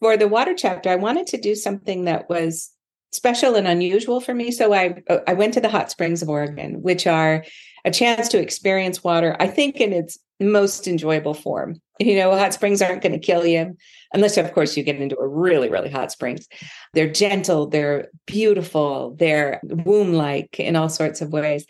for 0.00 0.16
the 0.16 0.28
water 0.28 0.54
chapter, 0.54 0.88
I 0.90 0.96
wanted 0.96 1.26
to 1.28 1.40
do 1.48 1.54
something 1.54 2.04
that 2.04 2.28
was 2.28 2.70
special 3.12 3.54
and 3.54 3.68
unusual 3.68 4.20
for 4.20 4.34
me. 4.34 4.50
So 4.50 4.74
I 4.74 4.84
I 5.26 5.34
went 5.34 5.54
to 5.54 5.60
the 5.60 5.74
hot 5.76 5.90
springs 5.90 6.22
of 6.22 6.28
Oregon, 6.28 6.82
which 6.82 7.06
are 7.06 7.44
a 7.84 7.90
chance 7.90 8.28
to 8.30 8.40
experience 8.40 9.04
water, 9.04 9.36
I 9.38 9.46
think 9.46 9.80
in 9.80 9.92
its 9.92 10.18
most 10.40 10.88
enjoyable 10.88 11.34
form. 11.34 11.80
You 12.00 12.16
know, 12.16 12.36
hot 12.36 12.54
springs 12.54 12.82
aren't 12.82 13.02
going 13.02 13.12
to 13.12 13.26
kill 13.30 13.46
you 13.46 13.76
unless 14.14 14.36
of 14.36 14.52
course 14.52 14.76
you 14.76 14.82
get 14.82 15.00
into 15.00 15.18
a 15.18 15.28
really 15.28 15.68
really 15.68 15.90
hot 15.90 16.10
springs. 16.10 16.48
They're 16.94 17.12
gentle, 17.12 17.68
they're 17.68 18.08
beautiful, 18.26 19.14
they're 19.18 19.60
womb-like 19.62 20.58
in 20.58 20.74
all 20.76 20.88
sorts 20.88 21.20
of 21.20 21.32
ways. 21.32 21.66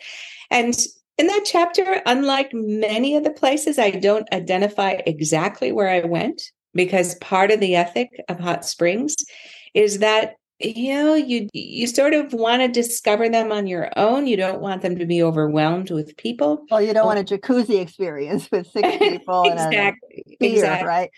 And 0.49 0.73
in 1.17 1.27
that 1.27 1.43
chapter, 1.45 2.01
unlike 2.05 2.51
many 2.53 3.15
of 3.15 3.23
the 3.23 3.31
places, 3.31 3.79
I 3.79 3.91
don't 3.91 4.31
identify 4.33 4.97
exactly 5.05 5.71
where 5.71 5.89
I 5.89 6.01
went 6.01 6.41
because 6.73 7.15
part 7.15 7.51
of 7.51 7.59
the 7.59 7.75
ethic 7.75 8.09
of 8.27 8.39
hot 8.39 8.65
springs 8.65 9.15
is 9.73 9.99
that 9.99 10.35
you 10.59 10.93
know 10.93 11.15
you 11.15 11.49
you 11.53 11.85
sort 11.85 12.13
of 12.13 12.31
want 12.31 12.61
to 12.61 12.67
discover 12.69 13.27
them 13.27 13.51
on 13.51 13.67
your 13.67 13.91
own. 13.97 14.25
You 14.25 14.37
don't 14.37 14.61
want 14.61 14.81
them 14.81 14.97
to 14.97 15.05
be 15.05 15.21
overwhelmed 15.21 15.91
with 15.91 16.15
people. 16.17 16.65
Well 16.69 16.81
you 16.81 16.93
don't 16.93 17.05
want 17.05 17.19
a 17.19 17.23
jacuzzi 17.37 17.81
experience 17.81 18.49
with 18.51 18.67
six 18.67 18.87
people 18.99 19.43
and 19.43 19.53
exactly. 19.53 20.37
beer, 20.39 20.53
exactly 20.53 20.87
right? 20.87 21.11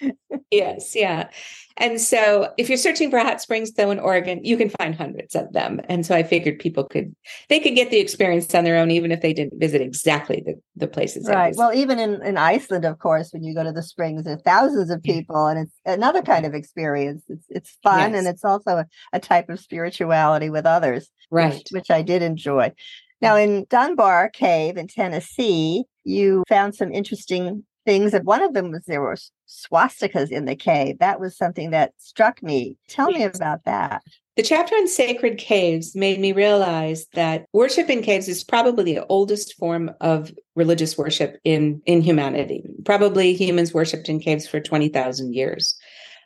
Yes 0.50 0.96
yeah 0.96 1.30
And 1.80 2.02
so 2.02 2.52
if 2.58 2.70
you're 2.70 2.78
searching 2.78 3.12
for 3.12 3.20
hot 3.20 3.40
springs 3.40 3.72
though 3.74 3.92
in 3.92 4.00
Oregon, 4.00 4.44
you 4.44 4.58
can 4.58 4.70
find 4.70 4.96
hundreds 4.96 5.36
of 5.36 5.54
them. 5.54 5.80
And 5.88 6.06
so 6.06 6.16
I 6.16 6.24
figured 6.24 6.60
people 6.60 6.84
could 6.84 7.16
they 7.50 7.60
could 7.60 7.76
get 7.76 7.92
the 7.92 8.00
experience 8.00 8.54
on 8.56 8.64
their 8.64 8.78
own 8.78 8.90
even 8.90 9.12
if 9.12 9.22
they 9.22 9.34
didn't 9.34 9.60
visit 9.60 9.82
exactly 9.82 10.44
the, 10.46 10.56
the 10.76 10.88
places. 10.88 11.28
Right. 11.28 11.54
Well, 11.56 11.74
even 11.74 12.00
in, 12.00 12.22
in 12.24 12.38
Iceland, 12.38 12.86
of 12.86 12.98
course, 13.00 13.32
when 13.32 13.44
you 13.44 13.54
go 13.54 13.64
to 13.64 13.72
the 13.72 13.84
springs, 13.84 14.24
there 14.24 14.34
are 14.34 14.40
thousands 14.40 14.90
of 14.90 15.04
people 15.04 15.48
and 15.48 15.60
it's 15.60 15.74
another 15.86 16.22
kind 16.22 16.46
of 16.46 16.54
experience. 16.54 17.24
It's 17.30 17.46
it's 17.50 17.78
fun 17.84 18.12
yes. 18.12 18.20
and 18.20 18.28
it's 18.28 18.44
also 18.44 18.78
a, 18.78 18.86
a, 19.14 19.20
type 19.20 19.50
of 19.50 19.60
spirituality 19.60 20.50
with 20.50 20.66
others. 20.66 21.10
Right. 21.30 21.54
Which, 21.54 21.68
which 21.72 21.92
I 21.92 22.02
did 22.02 22.22
enjoy. 22.24 22.72
Now 23.22 23.36
in 23.36 23.66
Dunbar 23.70 24.30
Cave 24.30 24.78
in 24.78 24.88
Tennessee, 24.88 25.84
you 26.04 26.44
found 26.48 26.74
some 26.74 26.92
interesting 26.92 27.66
things. 27.88 28.13
And 28.13 28.25
one 28.25 28.44
of 28.44 28.53
them 28.53 28.70
was 28.70 28.84
there 28.86 29.01
were 29.01 29.15
swastikas 29.48 30.29
in 30.29 30.44
the 30.44 30.58
cave. 30.58 31.00
That 31.00 31.22
was 31.22 31.38
something 31.38 31.72
that 31.72 31.94
struck 31.98 32.44
me. 32.44 32.75
Tell 32.89 33.10
me 33.10 33.24
about 33.24 33.63
that. 33.63 34.03
The 34.36 34.44
chapter 34.44 34.75
on 34.75 34.88
sacred 34.88 35.38
caves 35.38 35.96
made 35.96 36.20
me 36.20 36.34
realize 36.34 37.08
that 37.13 37.46
worship 37.53 37.89
in 37.89 38.03
caves 38.03 38.27
is 38.27 38.44
probably 38.44 38.94
the 38.94 39.06
oldest 39.08 39.56
form 39.56 39.89
of 40.01 40.32
religious 40.56 40.98
worship 40.98 41.39
in, 41.46 41.82
in 41.86 42.01
humanity. 42.01 42.63
Probably 42.84 43.34
humans 43.34 43.74
worshipped 43.74 44.10
in 44.10 44.20
caves 44.20 44.46
for 44.46 44.60
20,000 44.60 45.34
years. 45.34 45.75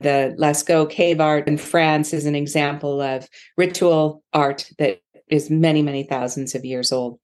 The 0.02 0.36
Lascaux 0.40 0.90
cave 0.90 1.22
art 1.22 1.48
in 1.48 1.58
France 1.58 2.12
is 2.12 2.26
an 2.26 2.36
example 2.36 3.02
of 3.02 3.30
ritual 3.56 4.24
art 4.34 4.68
that 4.80 5.00
is 5.32 5.50
many, 5.50 5.82
many 5.82 6.04
thousands 6.04 6.54
of 6.54 6.66
years 6.66 6.92
old. 6.92 7.20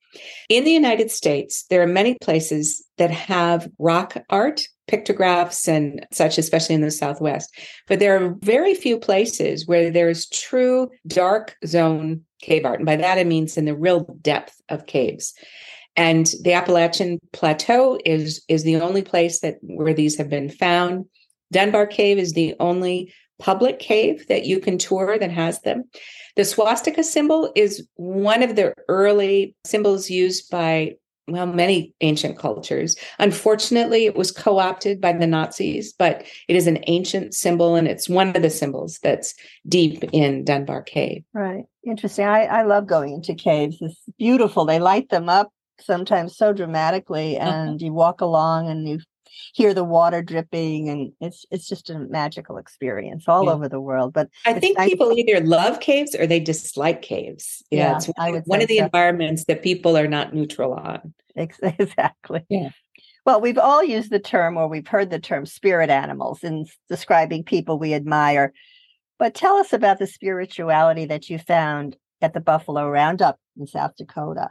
In 0.50 0.64
the 0.64 0.72
United 0.72 1.12
States, 1.12 1.66
there 1.70 1.84
are 1.84 1.88
many 1.88 2.16
places 2.22 2.84
that 2.98 3.12
have 3.12 3.70
rock 3.78 4.18
art, 4.30 4.62
pictographs, 4.88 5.68
and 5.68 6.08
such, 6.12 6.38
especially 6.38 6.76
in 6.76 6.82
the 6.82 6.90
Southwest. 6.90 7.54
But 7.88 8.00
there 8.00 8.16
are 8.16 8.36
very 8.40 8.74
few 8.74 8.98
places 8.98 9.68
where 9.68 9.92
there 9.92 10.10
is 10.10 10.30
true 10.30 10.90
dark 11.06 11.56
zone 11.66 12.22
cave 12.42 12.66
art. 12.66 12.80
And 12.80 12.86
by 12.86 12.96
that, 12.96 13.18
I 13.18 13.24
mean 13.24 13.48
in 13.56 13.66
the 13.66 13.76
real 13.76 14.18
depth 14.22 14.60
of 14.70 14.88
caves. 14.88 15.34
And 15.96 16.32
the 16.44 16.54
Appalachian 16.54 17.20
Plateau 17.34 18.00
is, 18.06 18.44
is 18.48 18.64
the 18.64 18.78
only 18.78 19.02
place 19.02 19.42
that 19.42 19.56
where 19.62 19.94
these 19.94 20.18
have 20.18 20.30
been 20.30 20.50
found. 20.50 21.06
Dunbar 21.52 21.88
Cave 21.88 22.20
is 22.20 22.34
the 22.34 22.56
only 22.60 23.14
public 23.40 23.80
cave 23.80 24.26
that 24.28 24.46
you 24.46 24.60
can 24.60 24.78
tour 24.78 25.18
that 25.20 25.32
has 25.32 25.62
them. 25.62 25.86
The 26.36 26.46
swastika 26.46 27.04
symbol 27.04 27.52
is 27.56 27.88
one 27.96 28.44
of 28.44 28.56
the 28.56 28.74
early 28.88 29.56
symbols 29.66 30.10
used 30.10 30.50
by 30.50 30.96
well, 31.30 31.46
many 31.46 31.94
ancient 32.00 32.38
cultures. 32.38 32.96
Unfortunately, 33.20 34.06
it 34.06 34.16
was 34.16 34.32
co 34.32 34.60
opted 34.60 35.02
by 35.02 35.12
the 35.12 35.28
Nazis, 35.28 35.92
but 35.92 36.26
it 36.48 36.56
is 36.56 36.68
an 36.68 36.80
ancient 36.88 37.34
symbol 37.34 37.76
and 37.76 37.88
it's 37.88 38.08
one 38.08 38.34
of 38.34 38.42
the 38.42 38.50
symbols 38.50 39.00
that's 39.04 39.36
deep 39.68 40.04
in 40.14 40.46
Dunbar 40.46 40.84
Cave. 40.84 41.24
Right. 41.34 41.66
Interesting. 41.86 42.26
I, 42.26 42.46
I 42.46 42.64
love 42.64 42.88
going 42.88 43.14
into 43.14 43.36
caves. 43.36 43.78
It's 43.82 44.02
beautiful. 44.18 44.66
They 44.66 44.80
light 44.80 45.10
them 45.10 45.28
up 45.28 45.52
sometimes 45.82 46.38
so 46.38 46.54
dramatically, 46.54 47.38
uh-huh. 47.38 47.50
and 47.50 47.70
uh-huh. 47.72 47.86
you 47.86 47.94
walk 47.94 48.22
along 48.22 48.70
and 48.70 48.88
you 48.88 49.00
hear 49.54 49.74
the 49.74 49.84
water 49.84 50.22
dripping 50.22 50.90
and 50.90 51.12
it's 51.22 51.46
it's 51.52 51.68
just 51.68 51.90
a 51.90 52.00
magical 52.00 52.58
experience 52.58 53.28
all 53.28 53.46
yeah. 53.46 53.52
over 53.52 53.68
the 53.68 53.80
world 53.80 54.14
but 54.14 54.30
i 54.46 54.54
think 54.54 54.78
nice 54.78 54.90
people 54.90 55.12
either 55.12 55.44
love 55.46 55.80
caves 55.80 56.16
or 56.16 56.28
they 56.28 56.40
dislike 56.40 57.02
caves 57.02 57.64
yeah, 57.72 57.92
yeah 57.92 57.96
it's 57.98 58.08
one, 58.08 58.42
one 58.46 58.62
of 58.62 58.68
the 58.68 58.78
so. 58.78 58.86
environments 58.86 59.46
that 59.46 59.64
people 59.64 59.98
are 59.98 60.08
not 60.08 60.34
neutral 60.34 60.74
on 60.74 61.14
exactly 61.36 62.46
yeah 62.50 62.70
well 63.26 63.42
we've 63.42 63.58
all 63.58 63.84
used 63.84 64.10
the 64.10 64.20
term 64.20 64.58
or 64.58 64.68
we've 64.68 64.88
heard 64.88 65.10
the 65.10 65.20
term 65.20 65.46
spirit 65.46 65.90
animals 65.90 66.44
in 66.44 66.66
describing 66.90 67.44
people 67.44 67.78
we 67.78 67.94
admire 67.94 68.54
but 69.20 69.34
tell 69.34 69.58
us 69.58 69.74
about 69.74 70.00
the 70.00 70.08
spirituality 70.08 71.06
that 71.06 71.30
you 71.30 71.38
found 71.38 71.98
at 72.22 72.34
the 72.34 72.40
buffalo 72.40 72.90
roundup 72.90 73.40
in 73.60 73.68
south 73.68 73.96
dakota. 73.98 74.50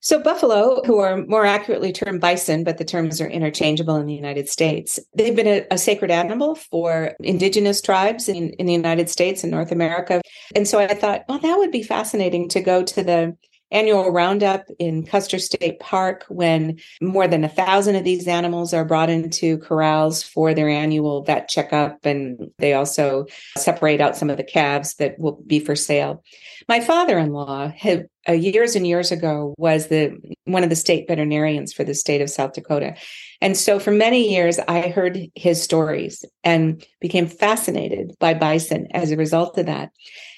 So, 0.00 0.20
buffalo, 0.20 0.82
who 0.84 0.98
are 0.98 1.24
more 1.26 1.46
accurately 1.46 1.92
termed 1.92 2.20
bison, 2.20 2.64
but 2.64 2.78
the 2.78 2.84
terms 2.84 3.20
are 3.20 3.28
interchangeable 3.28 3.96
in 3.96 4.06
the 4.06 4.14
United 4.14 4.48
States, 4.48 4.98
they've 5.14 5.36
been 5.36 5.46
a, 5.46 5.64
a 5.70 5.78
sacred 5.78 6.10
animal 6.10 6.56
for 6.56 7.14
indigenous 7.20 7.80
tribes 7.80 8.28
in, 8.28 8.50
in 8.54 8.66
the 8.66 8.72
United 8.72 9.08
States 9.08 9.44
and 9.44 9.52
North 9.52 9.70
America. 9.70 10.20
And 10.56 10.66
so 10.66 10.80
I 10.80 10.94
thought, 10.94 11.22
well, 11.28 11.38
that 11.38 11.58
would 11.58 11.70
be 11.70 11.84
fascinating 11.84 12.48
to 12.48 12.60
go 12.60 12.82
to 12.82 13.04
the 13.04 13.36
annual 13.72 14.10
roundup 14.10 14.66
in 14.78 15.04
Custer 15.04 15.38
State 15.38 15.80
Park 15.80 16.24
when 16.28 16.78
more 17.00 17.26
than 17.26 17.42
a 17.42 17.48
thousand 17.48 17.96
of 17.96 18.04
these 18.04 18.28
animals 18.28 18.72
are 18.72 18.84
brought 18.84 19.10
into 19.10 19.58
corrals 19.58 20.22
for 20.22 20.54
their 20.54 20.68
annual 20.68 21.24
vet 21.24 21.48
checkup. 21.48 22.04
And 22.04 22.50
they 22.58 22.74
also 22.74 23.26
separate 23.56 24.00
out 24.00 24.16
some 24.16 24.30
of 24.30 24.36
the 24.36 24.44
calves 24.44 24.94
that 24.96 25.18
will 25.18 25.42
be 25.46 25.58
for 25.58 25.74
sale. 25.74 26.22
My 26.68 26.80
father-in-law 26.80 27.72
had 27.76 28.08
uh, 28.28 28.32
years 28.32 28.76
and 28.76 28.86
years 28.86 29.10
ago 29.10 29.54
was 29.58 29.88
the 29.88 30.16
one 30.44 30.62
of 30.62 30.70
the 30.70 30.76
state 30.76 31.08
veterinarians 31.08 31.72
for 31.72 31.82
the 31.82 31.94
state 31.94 32.20
of 32.20 32.30
South 32.30 32.52
Dakota. 32.52 32.94
And 33.40 33.56
so 33.56 33.80
for 33.80 33.90
many 33.90 34.32
years 34.32 34.60
I 34.68 34.88
heard 34.88 35.18
his 35.34 35.60
stories 35.60 36.24
and 36.44 36.84
became 37.00 37.26
fascinated 37.26 38.12
by 38.20 38.34
bison 38.34 38.86
as 38.92 39.10
a 39.10 39.16
result 39.16 39.58
of 39.58 39.66
that. 39.66 39.90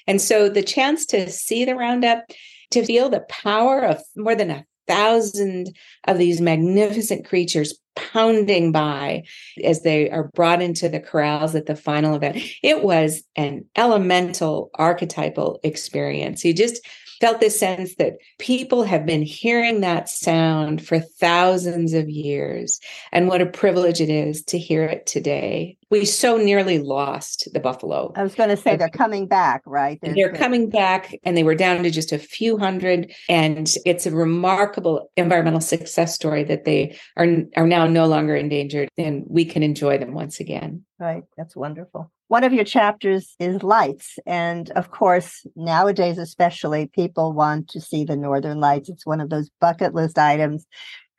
And 0.07 0.21
so 0.21 0.49
the 0.49 0.63
chance 0.63 1.05
to 1.07 1.29
see 1.29 1.65
the 1.65 1.75
roundup 1.75 2.25
to 2.71 2.85
feel 2.85 3.09
the 3.09 3.25
power 3.29 3.83
of 3.83 4.01
more 4.15 4.35
than 4.35 4.51
a 4.51 4.65
thousand 4.87 5.75
of 6.07 6.17
these 6.17 6.41
magnificent 6.41 7.25
creatures 7.25 7.79
pounding 7.95 8.71
by 8.71 9.23
as 9.63 9.81
they 9.81 10.09
are 10.09 10.29
brought 10.35 10.61
into 10.61 10.89
the 10.89 10.99
corrals 10.99 11.55
at 11.55 11.65
the 11.65 11.75
final 11.75 12.15
event. 12.15 12.37
It 12.61 12.83
was 12.83 13.23
an 13.35 13.65
elemental 13.75 14.69
archetypal 14.75 15.59
experience. 15.63 16.43
You 16.43 16.53
just 16.53 16.85
felt 17.19 17.39
this 17.39 17.59
sense 17.59 17.95
that 17.95 18.17
people 18.39 18.83
have 18.83 19.05
been 19.05 19.21
hearing 19.21 19.81
that 19.81 20.09
sound 20.09 20.85
for 20.85 20.99
thousands 20.99 21.93
of 21.93 22.09
years 22.09 22.79
and 23.11 23.27
what 23.27 23.41
a 23.41 23.45
privilege 23.45 24.01
it 24.01 24.09
is 24.09 24.43
to 24.43 24.57
hear 24.57 24.83
it 24.83 25.05
today 25.05 25.77
we 25.91 26.05
so 26.05 26.37
nearly 26.37 26.79
lost 26.79 27.47
the 27.53 27.59
buffalo. 27.59 28.11
I 28.15 28.23
was 28.23 28.35
going 28.35 28.49
to 28.49 28.57
say 28.57 28.75
they're 28.75 28.89
coming 28.89 29.27
back, 29.27 29.61
right? 29.65 29.99
There's 30.01 30.15
they're 30.15 30.33
coming 30.33 30.69
back, 30.69 31.15
and 31.23 31.37
they 31.37 31.43
were 31.43 31.55
down 31.55 31.83
to 31.83 31.91
just 31.91 32.11
a 32.11 32.17
few 32.17 32.57
hundred. 32.57 33.13
And 33.29 33.71
it's 33.85 34.05
a 34.05 34.11
remarkable 34.11 35.11
environmental 35.15 35.61
success 35.61 36.15
story 36.15 36.43
that 36.45 36.65
they 36.65 36.97
are 37.15 37.27
are 37.55 37.67
now 37.67 37.85
no 37.85 38.07
longer 38.07 38.35
endangered, 38.35 38.89
and 38.97 39.23
we 39.27 39.45
can 39.45 39.63
enjoy 39.63 39.97
them 39.97 40.13
once 40.13 40.39
again. 40.39 40.83
Right, 40.99 41.23
that's 41.37 41.55
wonderful. 41.55 42.11
One 42.27 42.43
of 42.43 42.53
your 42.53 42.63
chapters 42.63 43.35
is 43.39 43.61
lights, 43.61 44.17
and 44.25 44.71
of 44.71 44.89
course, 44.89 45.45
nowadays 45.55 46.17
especially, 46.17 46.87
people 46.87 47.33
want 47.33 47.69
to 47.69 47.79
see 47.79 48.03
the 48.03 48.17
northern 48.17 48.59
lights. 48.59 48.89
It's 48.89 49.05
one 49.05 49.21
of 49.21 49.29
those 49.29 49.51
bucket 49.61 49.93
list 49.93 50.17
items. 50.17 50.65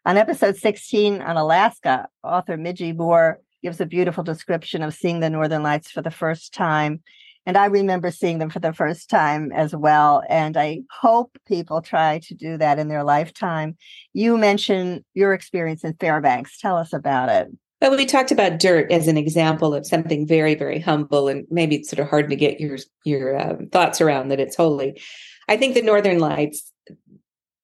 On 0.05 0.17
episode 0.17 0.57
16 0.57 1.23
on 1.23 1.37
Alaska, 1.37 2.09
author 2.25 2.57
Midgie 2.57 2.97
Moore 2.97 3.41
gives 3.63 3.81
a 3.81 3.87
beautiful 3.87 4.25
description 4.25 4.83
of 4.83 4.95
seeing 4.95 5.21
the 5.21 5.31
Northern 5.31 5.63
Lights 5.63 5.91
for 5.93 6.03
the 6.03 6.11
first 6.11 6.53
time. 6.53 7.03
And 7.47 7.57
I 7.57 7.67
remember 7.67 8.11
seeing 8.11 8.39
them 8.39 8.51
for 8.51 8.59
the 8.59 8.73
first 8.73 9.09
time 9.09 9.53
as 9.53 9.75
well. 9.75 10.25
And 10.29 10.57
I 10.57 10.81
hope 10.91 11.39
people 11.47 11.83
try 11.83 12.19
to 12.25 12.35
do 12.35 12.59
that 12.59 12.81
in 12.81 12.89
their 12.89 13.05
lifetime. 13.05 13.77
You 14.13 14.37
mentioned 14.37 15.05
your 15.15 15.35
experience 15.35 15.85
in 15.85 15.95
Fairbanks. 15.95 16.59
Tell 16.59 16.77
us 16.77 16.93
about 16.93 17.29
it. 17.29 17.49
Well, 17.81 17.97
we 17.97 18.07
talked 18.07 18.31
about 18.31 18.59
dirt 18.59 18.91
as 18.91 19.07
an 19.07 19.19
example 19.19 19.75
of 19.75 19.87
something 19.87 20.27
very, 20.27 20.55
very 20.55 20.81
humble, 20.81 21.29
and 21.29 21.47
maybe 21.51 21.77
it's 21.77 21.91
sort 21.91 22.01
of 22.01 22.09
hard 22.09 22.31
to 22.31 22.37
get 22.37 22.61
your 22.61 22.79
your 23.05 23.39
um, 23.39 23.69
thoughts 23.71 24.01
around 24.01 24.29
that 24.29 24.41
it's 24.41 24.57
holy. 24.57 25.01
I 25.49 25.57
think 25.57 25.75
the 25.75 25.83
Northern 25.83 26.19
Lights 26.19 26.73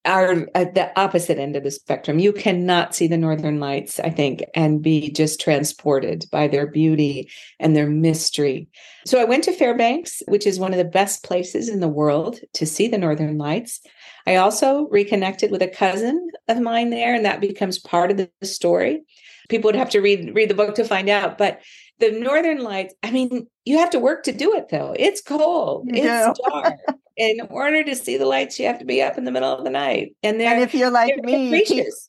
are 0.04 0.48
at 0.54 0.74
the 0.74 0.98
opposite 0.98 1.38
end 1.38 1.54
of 1.54 1.62
the 1.62 1.70
spectrum. 1.70 2.18
You 2.18 2.32
cannot 2.32 2.94
see 2.94 3.06
the 3.06 3.16
northern 3.16 3.60
lights, 3.60 4.00
I 4.00 4.10
think, 4.10 4.42
and 4.54 4.82
be 4.82 5.10
just 5.10 5.40
transported 5.40 6.24
by 6.32 6.48
their 6.48 6.66
beauty 6.66 7.30
and 7.60 7.76
their 7.76 7.88
mystery. 7.88 8.68
So 9.06 9.20
I 9.20 9.24
went 9.24 9.44
to 9.44 9.52
Fairbanks, 9.52 10.22
which 10.26 10.46
is 10.46 10.58
one 10.58 10.72
of 10.72 10.78
the 10.78 10.84
best 10.84 11.22
places 11.22 11.68
in 11.68 11.80
the 11.80 11.88
world 11.88 12.40
to 12.54 12.66
see 12.66 12.88
the 12.88 12.98
northern 12.98 13.38
lights. 13.38 13.80
I 14.26 14.36
also 14.36 14.88
reconnected 14.88 15.50
with 15.50 15.62
a 15.62 15.68
cousin 15.68 16.28
of 16.48 16.60
mine 16.60 16.90
there, 16.90 17.14
and 17.14 17.24
that 17.24 17.40
becomes 17.40 17.78
part 17.78 18.10
of 18.10 18.16
the 18.16 18.30
story. 18.42 19.02
People 19.48 19.68
would 19.68 19.76
have 19.76 19.90
to 19.90 20.00
read 20.00 20.34
read 20.34 20.50
the 20.50 20.54
book 20.54 20.74
to 20.76 20.84
find 20.84 21.08
out, 21.08 21.36
but 21.36 21.60
the 21.98 22.10
northern 22.10 22.62
lights, 22.62 22.94
I 23.02 23.10
mean, 23.10 23.46
you 23.64 23.78
have 23.78 23.90
to 23.90 23.98
work 23.98 24.24
to 24.24 24.32
do 24.32 24.54
it 24.54 24.68
though. 24.68 24.94
It's 24.98 25.20
cold. 25.20 25.88
It's 25.92 26.40
dark 26.50 26.78
in 27.16 27.40
order 27.50 27.84
to 27.84 27.94
see 27.94 28.16
the 28.16 28.26
lights, 28.26 28.58
you 28.58 28.66
have 28.66 28.78
to 28.78 28.84
be 28.84 29.02
up 29.02 29.18
in 29.18 29.24
the 29.24 29.30
middle 29.30 29.52
of 29.52 29.64
the 29.64 29.70
night. 29.70 30.14
And, 30.22 30.40
and 30.40 30.62
if 30.62 30.74
you're 30.74 30.90
like 30.90 31.16
me, 31.22 31.64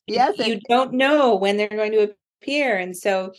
yes, 0.08 0.38
you 0.40 0.60
don't 0.70 0.94
know 0.94 1.36
when 1.36 1.58
they're 1.58 1.68
going 1.68 1.92
to 1.94 2.14
appear. 2.42 2.78
And 2.78 2.96
so 2.96 3.34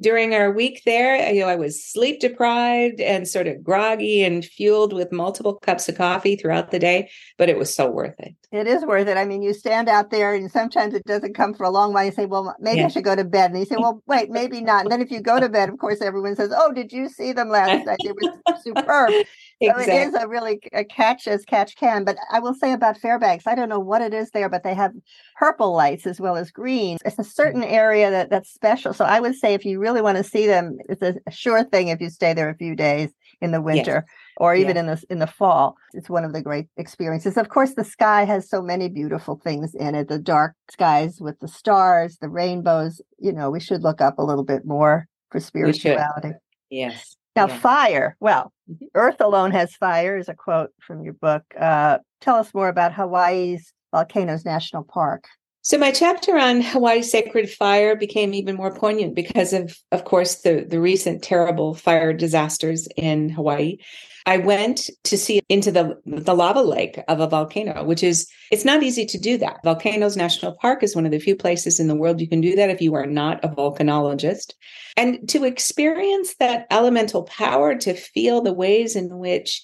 during 0.00 0.34
our 0.34 0.52
week 0.52 0.82
there, 0.84 1.32
you 1.32 1.40
know, 1.40 1.48
I 1.48 1.56
was 1.56 1.84
sleep 1.84 2.20
deprived 2.20 3.00
and 3.00 3.26
sort 3.26 3.48
of 3.48 3.64
groggy 3.64 4.22
and 4.22 4.44
fueled 4.44 4.92
with 4.92 5.10
multiple 5.10 5.54
cups 5.54 5.88
of 5.88 5.96
coffee 5.96 6.36
throughout 6.36 6.70
the 6.70 6.78
day, 6.78 7.10
but 7.36 7.48
it 7.48 7.58
was 7.58 7.74
so 7.74 7.90
worth 7.90 8.14
it. 8.18 8.34
It 8.50 8.66
is 8.66 8.82
worth 8.82 9.08
it. 9.08 9.18
I 9.18 9.26
mean, 9.26 9.42
you 9.42 9.52
stand 9.52 9.90
out 9.90 10.10
there 10.10 10.34
and 10.34 10.50
sometimes 10.50 10.94
it 10.94 11.04
doesn't 11.04 11.34
come 11.34 11.52
for 11.52 11.64
a 11.64 11.70
long 11.70 11.92
while. 11.92 12.06
You 12.06 12.12
say, 12.12 12.24
well, 12.24 12.56
maybe 12.58 12.78
yeah. 12.78 12.86
I 12.86 12.88
should 12.88 13.04
go 13.04 13.14
to 13.14 13.24
bed. 13.24 13.50
And 13.50 13.60
you 13.60 13.66
say, 13.66 13.76
well, 13.76 14.02
wait, 14.06 14.30
maybe 14.30 14.62
not. 14.62 14.84
And 14.84 14.90
then 14.90 15.02
if 15.02 15.10
you 15.10 15.20
go 15.20 15.38
to 15.38 15.50
bed, 15.50 15.68
of 15.68 15.78
course, 15.78 16.00
everyone 16.00 16.34
says, 16.34 16.50
oh, 16.56 16.72
did 16.72 16.90
you 16.90 17.10
see 17.10 17.32
them 17.32 17.50
last 17.50 17.84
night? 17.84 17.98
It 18.00 18.16
was 18.16 18.62
superb. 18.62 19.10
Exactly. 19.10 19.24
So 19.60 19.74
it 19.76 19.88
is 19.88 20.14
a 20.14 20.28
really 20.28 20.60
a 20.72 20.84
catch 20.84 21.26
as 21.26 21.44
catch 21.44 21.74
can. 21.74 22.04
But 22.04 22.16
I 22.30 22.38
will 22.38 22.54
say 22.54 22.70
about 22.70 22.96
Fairbanks, 22.96 23.44
I 23.44 23.56
don't 23.56 23.68
know 23.68 23.80
what 23.80 24.02
it 24.02 24.14
is 24.14 24.30
there, 24.30 24.48
but 24.48 24.62
they 24.62 24.72
have 24.72 24.92
purple 25.36 25.72
lights 25.72 26.06
as 26.06 26.20
well 26.20 26.36
as 26.36 26.52
green. 26.52 26.96
It's 27.04 27.18
a 27.18 27.22
mm. 27.22 27.26
certain 27.26 27.64
area 27.64 28.08
that 28.08 28.30
that's 28.30 28.54
special. 28.54 28.94
So 28.94 29.04
I 29.04 29.18
would 29.18 29.34
say 29.34 29.54
if 29.54 29.64
you 29.64 29.80
really 29.80 30.00
want 30.00 30.16
to 30.16 30.22
see 30.22 30.46
them, 30.46 30.78
it's 30.88 31.02
a 31.02 31.16
sure 31.32 31.64
thing 31.64 31.88
if 31.88 32.00
you 32.00 32.08
stay 32.08 32.34
there 32.34 32.48
a 32.48 32.54
few 32.54 32.76
days 32.76 33.10
in 33.40 33.52
the 33.52 33.62
winter. 33.62 34.04
Yes. 34.06 34.14
Or 34.38 34.54
even 34.54 34.76
in 34.76 34.86
the 34.86 35.02
in 35.10 35.18
the 35.18 35.26
fall, 35.26 35.76
it's 35.92 36.08
one 36.08 36.24
of 36.24 36.32
the 36.32 36.42
great 36.42 36.66
experiences. 36.76 37.36
Of 37.36 37.48
course, 37.48 37.74
the 37.74 37.84
sky 37.84 38.24
has 38.24 38.48
so 38.48 38.62
many 38.62 38.88
beautiful 38.88 39.40
things 39.42 39.74
in 39.74 39.94
it. 39.94 40.08
The 40.08 40.18
dark 40.18 40.54
skies 40.70 41.20
with 41.20 41.38
the 41.40 41.48
stars, 41.48 42.18
the 42.20 42.28
rainbows. 42.28 43.00
You 43.18 43.32
know, 43.32 43.50
we 43.50 43.60
should 43.60 43.82
look 43.82 44.00
up 44.00 44.18
a 44.18 44.24
little 44.24 44.44
bit 44.44 44.64
more 44.64 45.08
for 45.30 45.40
spirituality. 45.40 46.32
Yes. 46.70 47.16
Now, 47.36 47.46
yeah. 47.46 47.58
fire. 47.58 48.16
Well, 48.20 48.52
mm-hmm. 48.70 48.86
Earth 48.94 49.20
alone 49.20 49.52
has 49.52 49.74
fire 49.76 50.16
is 50.16 50.28
a 50.28 50.34
quote 50.34 50.70
from 50.80 51.02
your 51.02 51.14
book. 51.14 51.42
Uh, 51.58 51.98
tell 52.20 52.36
us 52.36 52.52
more 52.52 52.68
about 52.68 52.94
Hawaii's 52.94 53.72
Volcanoes 53.92 54.44
National 54.44 54.82
Park. 54.82 55.24
So 55.62 55.76
my 55.76 55.90
chapter 55.90 56.38
on 56.38 56.62
Hawaii 56.62 57.02
sacred 57.02 57.50
fire 57.50 57.96
became 57.96 58.32
even 58.32 58.56
more 58.56 58.74
poignant 58.74 59.14
because 59.14 59.52
of, 59.52 59.76
of 59.92 60.04
course, 60.04 60.36
the, 60.36 60.64
the 60.66 60.80
recent 60.80 61.22
terrible 61.22 61.74
fire 61.74 62.12
disasters 62.12 62.88
in 62.96 63.28
Hawaii. 63.28 63.78
I 64.24 64.36
went 64.36 64.90
to 65.04 65.16
see 65.16 65.40
into 65.48 65.72
the, 65.72 65.98
the 66.04 66.34
lava 66.34 66.60
lake 66.60 67.00
of 67.08 67.20
a 67.20 67.26
volcano, 67.26 67.82
which 67.84 68.02
is, 68.02 68.30
it's 68.50 68.64
not 68.64 68.82
easy 68.82 69.06
to 69.06 69.18
do 69.18 69.38
that. 69.38 69.60
Volcanoes 69.64 70.16
National 70.16 70.54
Park 70.54 70.82
is 70.82 70.94
one 70.94 71.06
of 71.06 71.12
the 71.12 71.18
few 71.18 71.34
places 71.34 71.80
in 71.80 71.88
the 71.88 71.96
world 71.96 72.20
you 72.20 72.28
can 72.28 72.42
do 72.42 72.54
that 72.54 72.70
if 72.70 72.82
you 72.82 72.94
are 72.94 73.06
not 73.06 73.42
a 73.42 73.48
volcanologist. 73.48 74.52
And 74.96 75.28
to 75.30 75.44
experience 75.44 76.34
that 76.40 76.66
elemental 76.70 77.22
power, 77.24 77.74
to 77.76 77.94
feel 77.94 78.42
the 78.42 78.52
ways 78.52 78.96
in 78.96 79.18
which 79.18 79.62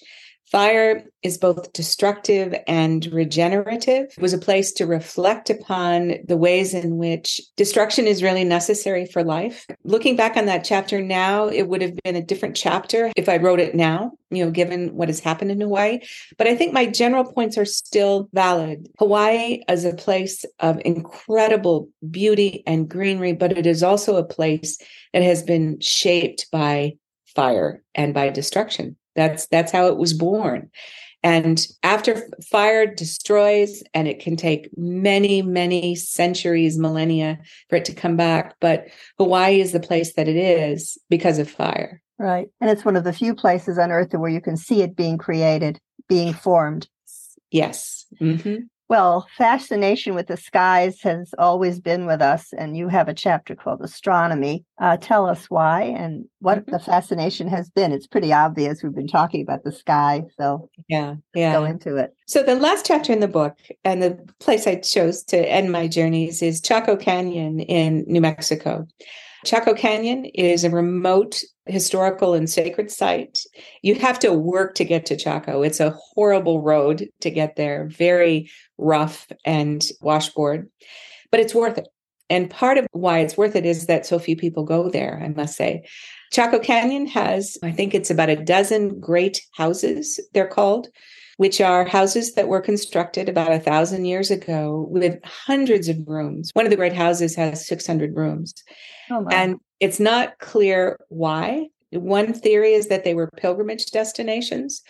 Fire 0.55 1.03
is 1.21 1.37
both 1.37 1.73
destructive 1.73 2.55
and 2.65 3.05
regenerative. 3.07 4.05
It 4.05 4.21
was 4.21 4.31
a 4.31 4.37
place 4.37 4.71
to 4.75 4.85
reflect 4.85 5.49
upon 5.49 6.13
the 6.25 6.37
ways 6.37 6.73
in 6.73 6.95
which 6.95 7.41
destruction 7.57 8.07
is 8.07 8.23
really 8.23 8.45
necessary 8.45 9.05
for 9.05 9.21
life. 9.21 9.65
Looking 9.83 10.15
back 10.15 10.37
on 10.37 10.45
that 10.45 10.63
chapter 10.63 11.01
now, 11.01 11.49
it 11.49 11.63
would 11.63 11.81
have 11.81 11.97
been 12.05 12.15
a 12.15 12.23
different 12.23 12.55
chapter 12.55 13.11
if 13.17 13.27
I 13.27 13.35
wrote 13.35 13.59
it 13.59 13.75
now, 13.75 14.13
you 14.29 14.45
know, 14.45 14.49
given 14.49 14.95
what 14.95 15.09
has 15.09 15.19
happened 15.19 15.51
in 15.51 15.59
Hawaii. 15.59 15.99
But 16.37 16.47
I 16.47 16.55
think 16.55 16.71
my 16.71 16.85
general 16.85 17.25
points 17.25 17.57
are 17.57 17.65
still 17.65 18.29
valid. 18.31 18.87
Hawaii 18.97 19.61
is 19.67 19.83
a 19.83 19.93
place 19.93 20.45
of 20.61 20.79
incredible 20.85 21.89
beauty 22.09 22.63
and 22.65 22.87
greenery, 22.87 23.33
but 23.33 23.57
it 23.57 23.67
is 23.67 23.83
also 23.83 24.15
a 24.15 24.23
place 24.23 24.77
that 25.11 25.21
has 25.21 25.43
been 25.43 25.81
shaped 25.81 26.49
by 26.49 26.93
fire 27.25 27.83
and 27.93 28.13
by 28.13 28.29
destruction. 28.29 28.95
That's 29.15 29.47
that's 29.47 29.71
how 29.71 29.87
it 29.87 29.97
was 29.97 30.13
born. 30.13 30.69
And 31.23 31.65
after 31.81 32.29
fire 32.51 32.85
destroys, 32.85 33.81
and 33.95 34.07
it 34.07 34.19
can 34.19 34.35
take 34.35 34.69
many, 34.77 35.41
many 35.41 35.95
centuries, 35.95 36.77
millennia 36.77 37.39
for 37.67 37.77
it 37.77 37.85
to 37.85 37.95
come 37.95 38.15
back. 38.15 38.53
But 38.61 38.89
Hawaii 39.17 39.59
is 39.59 39.71
the 39.71 39.79
place 39.79 40.13
that 40.13 40.27
it 40.27 40.35
is 40.35 40.99
because 41.09 41.39
of 41.39 41.49
fire. 41.49 41.99
Right. 42.19 42.47
And 42.61 42.69
it's 42.69 42.85
one 42.85 42.95
of 42.95 43.05
the 43.05 43.11
few 43.11 43.33
places 43.33 43.79
on 43.79 43.91
earth 43.91 44.13
where 44.13 44.29
you 44.29 44.39
can 44.39 44.55
see 44.55 44.83
it 44.83 44.95
being 44.95 45.17
created, 45.17 45.79
being 46.07 46.31
formed. 46.31 46.87
Yes. 47.49 48.05
Mm-hmm. 48.21 48.65
Well, 48.87 49.27
fascination 49.35 50.13
with 50.13 50.27
the 50.27 50.37
skies 50.37 51.01
has 51.01 51.33
always 51.39 51.79
been 51.79 52.05
with 52.05 52.21
us, 52.21 52.53
and 52.55 52.77
you 52.77 52.87
have 52.87 53.07
a 53.07 53.15
chapter 53.15 53.55
called 53.55 53.81
Astronomy. 53.81 54.63
Uh, 54.79 54.97
tell 54.97 55.25
us 55.25 55.49
why 55.49 55.83
and 55.83 56.25
what 56.39 56.59
mm-hmm. 56.59 56.71
the 56.71 56.79
fascination 56.79 57.47
has 57.47 57.69
been. 57.71 57.91
It's 57.91 58.05
pretty 58.05 58.31
obvious. 58.31 58.83
We've 58.83 58.93
been 58.93 59.07
talking 59.07 59.41
about 59.41 59.63
the 59.63 59.71
sky, 59.71 60.25
so 60.37 60.69
yeah, 60.87 61.15
yeah, 61.33 61.53
go 61.53 61.65
into 61.65 61.95
it. 61.95 62.13
So 62.27 62.43
the 62.43 62.55
last 62.55 62.85
chapter 62.85 63.11
in 63.11 63.21
the 63.21 63.27
book, 63.27 63.57
and 63.83 64.03
the 64.03 64.19
place 64.39 64.67
I 64.67 64.75
chose 64.75 65.23
to 65.25 65.37
end 65.37 65.71
my 65.71 65.87
journeys 65.87 66.43
is 66.43 66.61
Chaco 66.61 66.95
Canyon 66.95 67.61
in 67.61 68.03
New 68.07 68.21
Mexico. 68.21 68.85
Chaco 69.45 69.75
Canyon 69.75 70.25
is 70.25 70.63
a 70.63 70.71
remote 70.71 71.41
historical 71.67 72.33
and 72.33 72.49
sacred 72.49 72.89
site. 72.89 73.39
You 73.83 73.95
have 73.95 74.17
to 74.19 74.33
work 74.33 74.73
to 74.75 74.85
get 74.85 75.05
to 75.05 75.15
Chaco. 75.15 75.61
It's 75.61 75.79
a 75.79 75.95
horrible 76.13 76.61
road 76.61 77.07
to 77.21 77.29
get 77.29 77.55
there, 77.55 77.87
very 77.87 78.49
rough 78.77 79.27
and 79.45 79.85
washboard, 80.01 80.69
but 81.31 81.39
it's 81.39 81.53
worth 81.53 81.77
it. 81.77 81.87
And 82.27 82.49
part 82.49 82.79
of 82.79 82.87
why 82.91 83.19
it's 83.19 83.37
worth 83.37 83.55
it 83.55 83.67
is 83.67 83.85
that 83.85 84.05
so 84.05 84.17
few 84.17 84.35
people 84.35 84.63
go 84.63 84.89
there, 84.89 85.21
I 85.23 85.27
must 85.27 85.55
say. 85.55 85.87
Chaco 86.31 86.57
Canyon 86.57 87.05
has, 87.07 87.55
I 87.61 87.71
think 87.71 87.93
it's 87.93 88.09
about 88.09 88.29
a 88.29 88.43
dozen 88.43 88.99
great 88.99 89.41
houses, 89.53 90.19
they're 90.33 90.47
called, 90.47 90.87
which 91.37 91.59
are 91.59 91.85
houses 91.85 92.33
that 92.33 92.47
were 92.47 92.61
constructed 92.61 93.27
about 93.27 93.51
a 93.51 93.59
thousand 93.59 94.05
years 94.05 94.31
ago 94.31 94.87
with 94.89 95.19
hundreds 95.23 95.89
of 95.89 95.97
rooms. 96.07 96.51
One 96.53 96.65
of 96.65 96.69
the 96.69 96.77
great 96.77 96.93
houses 96.93 97.35
has 97.35 97.67
600 97.67 98.15
rooms. 98.15 98.53
Oh 99.11 99.25
and 99.31 99.59
it's 99.79 99.99
not 99.99 100.39
clear 100.39 100.99
why. 101.09 101.67
One 101.91 102.33
theory 102.33 102.73
is 102.73 102.87
that 102.87 103.03
they 103.03 103.13
were 103.13 103.29
pilgrimage 103.37 103.87
destinations. 103.87 104.81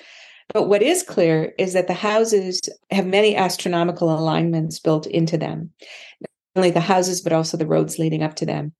But 0.54 0.70
what 0.70 0.84
is 0.84 1.02
clear 1.02 1.54
is 1.58 1.74
that 1.74 1.88
the 1.88 1.94
houses 1.94 2.62
have 2.92 3.08
many 3.08 3.36
astronomical 3.36 4.14
alignments 4.14 4.80
built 4.80 5.08
into 5.08 5.38
them. 5.38 5.72
Not 6.22 6.30
only 6.58 6.72
the 6.72 6.80
houses, 6.82 7.22
but 7.22 7.34
also 7.34 7.58
the 7.58 7.66
roads 7.66 7.98
leading 7.98 8.22
up 8.22 8.36
to 8.36 8.46
them. 8.46 8.74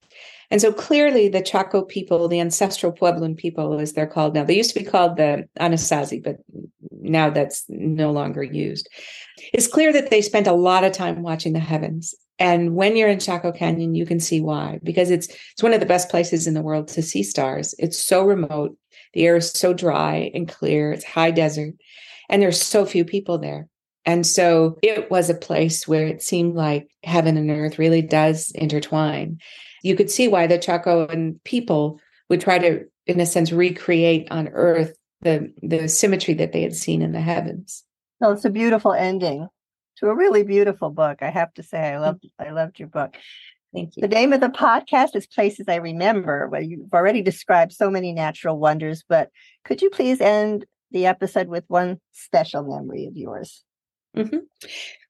And 0.52 0.62
so 0.62 0.72
clearly, 0.72 1.28
the 1.28 1.42
Chaco 1.42 1.82
people, 1.82 2.28
the 2.28 2.40
ancestral 2.40 2.92
Puebloan 2.92 3.38
people, 3.38 3.80
as 3.80 3.94
they're 3.94 4.08
called 4.08 4.36
now, 4.36 4.44
they 4.44 4.56
used 4.56 4.74
to 4.74 4.80
be 4.80 4.86
called 4.86 5.18
the 5.18 5.48
Anasazi, 5.60 6.24
but 6.24 6.38
now 6.92 7.30
that's 7.30 7.66
no 7.70 8.12
longer 8.12 8.44
used. 8.44 8.88
It's 9.54 9.68
clear 9.68 9.92
that 9.94 10.10
they 10.10 10.22
spent 10.22 10.48
a 10.48 10.54
lot 10.54 10.84
of 10.84 10.92
time 10.92 11.22
watching 11.22 11.54
the 11.54 11.60
heavens. 11.60 12.14
And 12.38 12.76
when 12.76 12.96
you're 12.96 13.10
in 13.10 13.20
Chaco 13.20 13.52
Canyon, 13.52 13.96
you 13.96 14.06
can 14.06 14.20
see 14.20 14.42
why, 14.42 14.80
because 14.84 15.10
it's 15.10 15.28
it's 15.28 15.64
one 15.64 15.74
of 15.74 15.80
the 15.80 15.86
best 15.86 16.10
places 16.10 16.48
in 16.48 16.54
the 16.54 16.62
world 16.62 16.90
to 16.90 17.02
see 17.02 17.24
stars. 17.24 17.74
It's 17.80 17.98
so 17.98 18.24
remote, 18.24 18.78
the 19.14 19.26
air 19.26 19.38
is 19.38 19.52
so 19.52 19.74
dry 19.74 20.32
and 20.34 20.48
clear, 20.48 20.92
it's 20.92 21.06
high 21.06 21.32
desert, 21.32 21.74
and 22.30 22.42
there's 22.42 22.62
so 22.62 22.86
few 22.86 23.06
people 23.06 23.38
there. 23.38 23.70
And 24.06 24.28
so 24.28 24.78
it 24.84 25.10
was 25.10 25.30
a 25.30 25.36
place 25.36 25.88
where 25.88 26.06
it 26.06 26.22
seemed 26.22 26.56
like 26.56 26.90
heaven 27.04 27.38
and 27.38 27.50
earth 27.50 27.80
really 27.80 28.02
does 28.02 28.52
intertwine. 28.54 29.40
You 29.86 29.96
could 29.96 30.10
see 30.10 30.28
why 30.28 30.48
the 30.48 30.58
Chacoan 30.58 31.44
people 31.44 32.00
would 32.28 32.42
try 32.42 32.58
to, 32.58 32.86
in 33.06 33.20
a 33.20 33.26
sense, 33.28 33.52
recreate 33.52 34.28
on 34.32 34.48
earth 34.48 34.98
the, 35.22 35.54
the 35.62 35.88
symmetry 35.88 36.34
that 36.34 36.54
they 36.54 36.64
had 36.64 36.76
seen 36.76 37.04
in 37.04 37.12
the 37.12 37.22
heavens. 37.22 37.84
Well, 38.20 38.32
it's 38.32 38.46
a 38.46 38.50
beautiful 38.50 38.94
ending 38.94 39.48
to 39.98 40.08
a 40.08 40.16
really 40.16 40.42
beautiful 40.42 40.90
book. 40.90 41.20
I 41.22 41.30
have 41.30 41.54
to 41.54 41.64
say, 41.64 41.78
I 41.78 41.92
mm-hmm. 41.92 42.02
loved 42.02 42.28
I 42.40 42.50
loved 42.50 42.80
your 42.80 42.88
book. 42.88 43.16
Thank 43.76 43.96
you. 43.96 44.02
The 44.02 44.08
name 44.08 44.34
of 44.34 44.42
the 44.42 44.50
podcast 44.50 45.16
is 45.16 45.28
Places 45.28 45.68
I 45.68 45.76
Remember. 45.76 46.48
Well, 46.48 46.64
you've 46.64 46.92
already 46.92 47.22
described 47.22 47.72
so 47.72 47.92
many 47.92 48.12
natural 48.12 48.58
wonders, 48.58 49.04
but 49.08 49.30
could 49.66 49.84
you 49.84 49.92
please 49.92 50.20
end 50.20 50.66
the 50.90 51.06
episode 51.06 51.48
with 51.48 51.66
one 51.68 52.00
special 52.12 52.64
memory 52.64 53.06
of 53.06 53.16
yours? 53.16 53.64
Mm-hmm. 54.16 54.38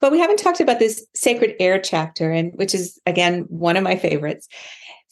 Well, 0.02 0.12
we 0.12 0.20
haven't 0.20 0.40
talked 0.40 0.60
about 0.60 0.80
this 0.80 1.06
sacred 1.16 1.56
air 1.60 1.80
chapter, 1.80 2.32
and 2.32 2.52
which 2.56 2.74
is 2.74 3.00
again 3.06 3.46
one 3.50 3.78
of 3.78 3.84
my 3.84 3.96
favorites. 3.96 4.48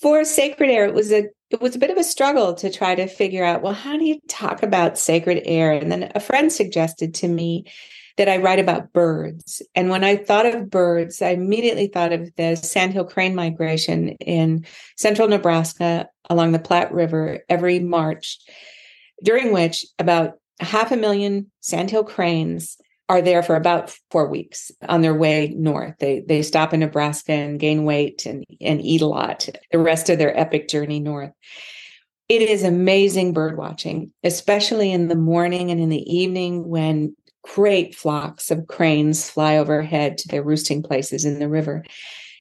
For 0.01 0.25
sacred 0.25 0.69
air, 0.69 0.85
it 0.85 0.93
was 0.93 1.11
a 1.11 1.25
it 1.49 1.61
was 1.61 1.75
a 1.75 1.79
bit 1.79 1.91
of 1.91 1.97
a 1.97 2.03
struggle 2.03 2.53
to 2.55 2.71
try 2.71 2.95
to 2.95 3.07
figure 3.07 3.43
out 3.43 3.61
well, 3.61 3.73
how 3.73 3.97
do 3.97 4.05
you 4.05 4.19
talk 4.27 4.63
about 4.63 4.97
sacred 4.97 5.43
air? 5.45 5.71
And 5.71 5.91
then 5.91 6.11
a 6.15 6.19
friend 6.19 6.51
suggested 6.51 7.13
to 7.15 7.27
me 7.27 7.65
that 8.17 8.29
I 8.29 8.37
write 8.37 8.59
about 8.59 8.93
birds. 8.93 9.61
And 9.73 9.89
when 9.89 10.03
I 10.03 10.17
thought 10.17 10.45
of 10.45 10.69
birds, 10.69 11.21
I 11.21 11.29
immediately 11.29 11.87
thought 11.87 12.13
of 12.13 12.29
the 12.35 12.55
sandhill 12.55 13.05
crane 13.05 13.33
migration 13.33 14.09
in 14.19 14.65
central 14.97 15.27
Nebraska 15.27 16.09
along 16.29 16.51
the 16.51 16.59
Platte 16.59 16.93
River 16.93 17.39
every 17.49 17.79
March, 17.79 18.39
during 19.23 19.51
which 19.51 19.85
about 19.97 20.33
half 20.59 20.91
a 20.91 20.97
million 20.97 21.51
sandhill 21.61 22.03
cranes 22.03 22.77
are 23.09 23.21
there 23.21 23.43
for 23.43 23.55
about 23.55 23.95
four 24.11 24.27
weeks 24.27 24.71
on 24.87 25.01
their 25.01 25.13
way 25.13 25.53
north. 25.55 25.95
They 25.99 26.21
they 26.21 26.41
stop 26.41 26.73
in 26.73 26.79
Nebraska 26.79 27.33
and 27.33 27.59
gain 27.59 27.83
weight 27.83 28.25
and, 28.25 28.45
and 28.61 28.81
eat 28.81 29.01
a 29.01 29.07
lot 29.07 29.47
the 29.71 29.79
rest 29.79 30.09
of 30.09 30.17
their 30.17 30.37
epic 30.37 30.67
journey 30.67 30.99
north. 30.99 31.31
It 32.29 32.41
is 32.41 32.63
amazing 32.63 33.33
bird 33.33 33.57
watching, 33.57 34.11
especially 34.23 34.91
in 34.91 35.09
the 35.09 35.15
morning 35.15 35.71
and 35.71 35.79
in 35.81 35.89
the 35.89 36.15
evening 36.15 36.67
when 36.67 37.15
great 37.43 37.93
flocks 37.93 38.49
of 38.49 38.67
cranes 38.67 39.29
fly 39.29 39.57
overhead 39.57 40.17
to 40.17 40.29
their 40.29 40.41
roosting 40.41 40.81
places 40.81 41.25
in 41.25 41.39
the 41.39 41.49
river. 41.49 41.83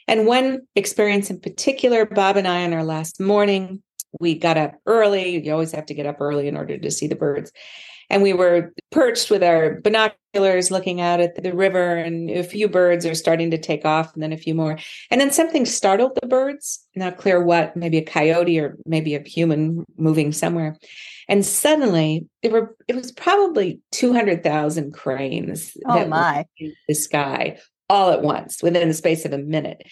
And 0.07 0.27
one 0.27 0.61
experience 0.77 1.31
in 1.31 1.41
particular, 1.41 2.07
Bob 2.07 2.37
and 2.37 2.47
I 2.47 2.65
on 2.65 2.73
our 2.73 2.85
last 2.85 3.21
morning 3.21 3.83
we 4.21 4.35
got 4.35 4.59
up 4.59 4.75
early. 4.87 5.45
You 5.45 5.53
always 5.53 5.73
have 5.73 5.87
to 5.87 5.95
get 5.95 6.07
up 6.07 6.21
early 6.21 6.49
in 6.49 6.57
order 6.57 6.79
to 6.79 6.91
see 6.91 7.07
the 7.07 7.17
birds. 7.17 7.53
And 8.13 8.23
we 8.23 8.35
were 8.35 8.73
perched 8.91 9.31
with 9.31 9.43
our 9.43 9.81
binoculars 9.81 10.71
looking 10.71 11.01
out 11.01 11.21
at 11.21 11.43
the 11.43 11.55
river, 11.55 11.97
and 11.97 12.31
a 12.31 12.45
few 12.45 12.69
birds 12.69 13.07
are 13.07 13.15
starting 13.15 13.51
to 13.51 13.59
take 13.59 13.87
off, 13.87 14.13
and 14.13 14.23
then 14.23 14.33
a 14.33 14.37
few 14.37 14.55
more. 14.55 14.79
And 15.11 15.19
then 15.19 15.31
something 15.31 15.65
startled 15.65 16.19
the 16.21 16.29
birds, 16.29 16.87
not 16.95 17.17
clear 17.17 17.43
what, 17.43 17.75
maybe 17.75 17.97
a 17.97 18.05
coyote 18.05 18.61
or 18.61 18.77
maybe 18.85 19.15
a 19.15 19.23
human 19.23 19.87
moving 19.97 20.31
somewhere. 20.31 20.77
And 21.27 21.45
suddenly 21.45 22.27
there 22.43 22.53
were 22.53 22.77
it 22.87 22.95
was 22.95 23.13
probably 23.13 23.81
200,000 23.93 24.93
cranes 24.93 25.75
oh 25.87 26.07
my. 26.07 26.45
the 26.89 26.95
sky 26.95 27.59
all 27.89 28.11
at 28.11 28.23
once 28.23 28.63
within 28.63 28.89
the 28.89 28.95
space 28.95 29.25
of 29.25 29.33
a 29.33 29.39
minute 29.39 29.87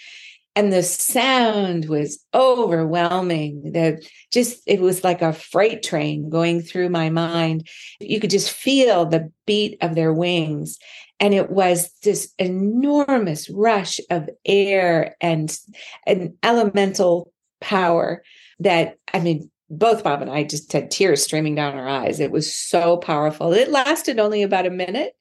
and 0.61 0.75
the 0.75 0.83
sound 0.83 1.87
was 1.87 2.23
overwhelming 2.35 3.73
that 3.73 4.05
just 4.31 4.63
it 4.67 4.79
was 4.79 5.03
like 5.03 5.23
a 5.23 5.33
freight 5.33 5.83
train 5.83 6.29
going 6.29 6.61
through 6.61 6.91
my 6.91 7.09
mind. 7.09 7.67
You 7.99 8.21
could 8.21 8.29
just 8.29 8.51
feel 8.51 9.07
the 9.07 9.33
beat 9.47 9.79
of 9.81 9.95
their 9.95 10.13
wings. 10.13 10.77
And 11.19 11.33
it 11.33 11.49
was 11.49 11.91
this 12.03 12.35
enormous 12.39 13.49
rush 13.49 14.01
of 14.11 14.29
air 14.45 15.17
and 15.23 15.59
an 16.07 16.37
elemental 16.43 17.33
power 17.63 18.23
that 18.59 18.99
i 19.15 19.21
mean 19.21 19.51
both 19.71 20.05
bob 20.05 20.21
and 20.21 20.31
i 20.31 20.43
just 20.43 20.71
had 20.73 20.91
tears 20.91 21.23
streaming 21.23 21.55
down 21.55 21.75
our 21.75 21.89
eyes. 21.89 22.21
It 22.21 22.33
was 22.33 22.55
so 22.55 22.99
powerful. 22.99 23.55
It 23.55 23.71
lasted 23.71 24.19
only 24.19 24.43
about 24.43 24.67
a 24.67 24.71
minute 24.71 25.15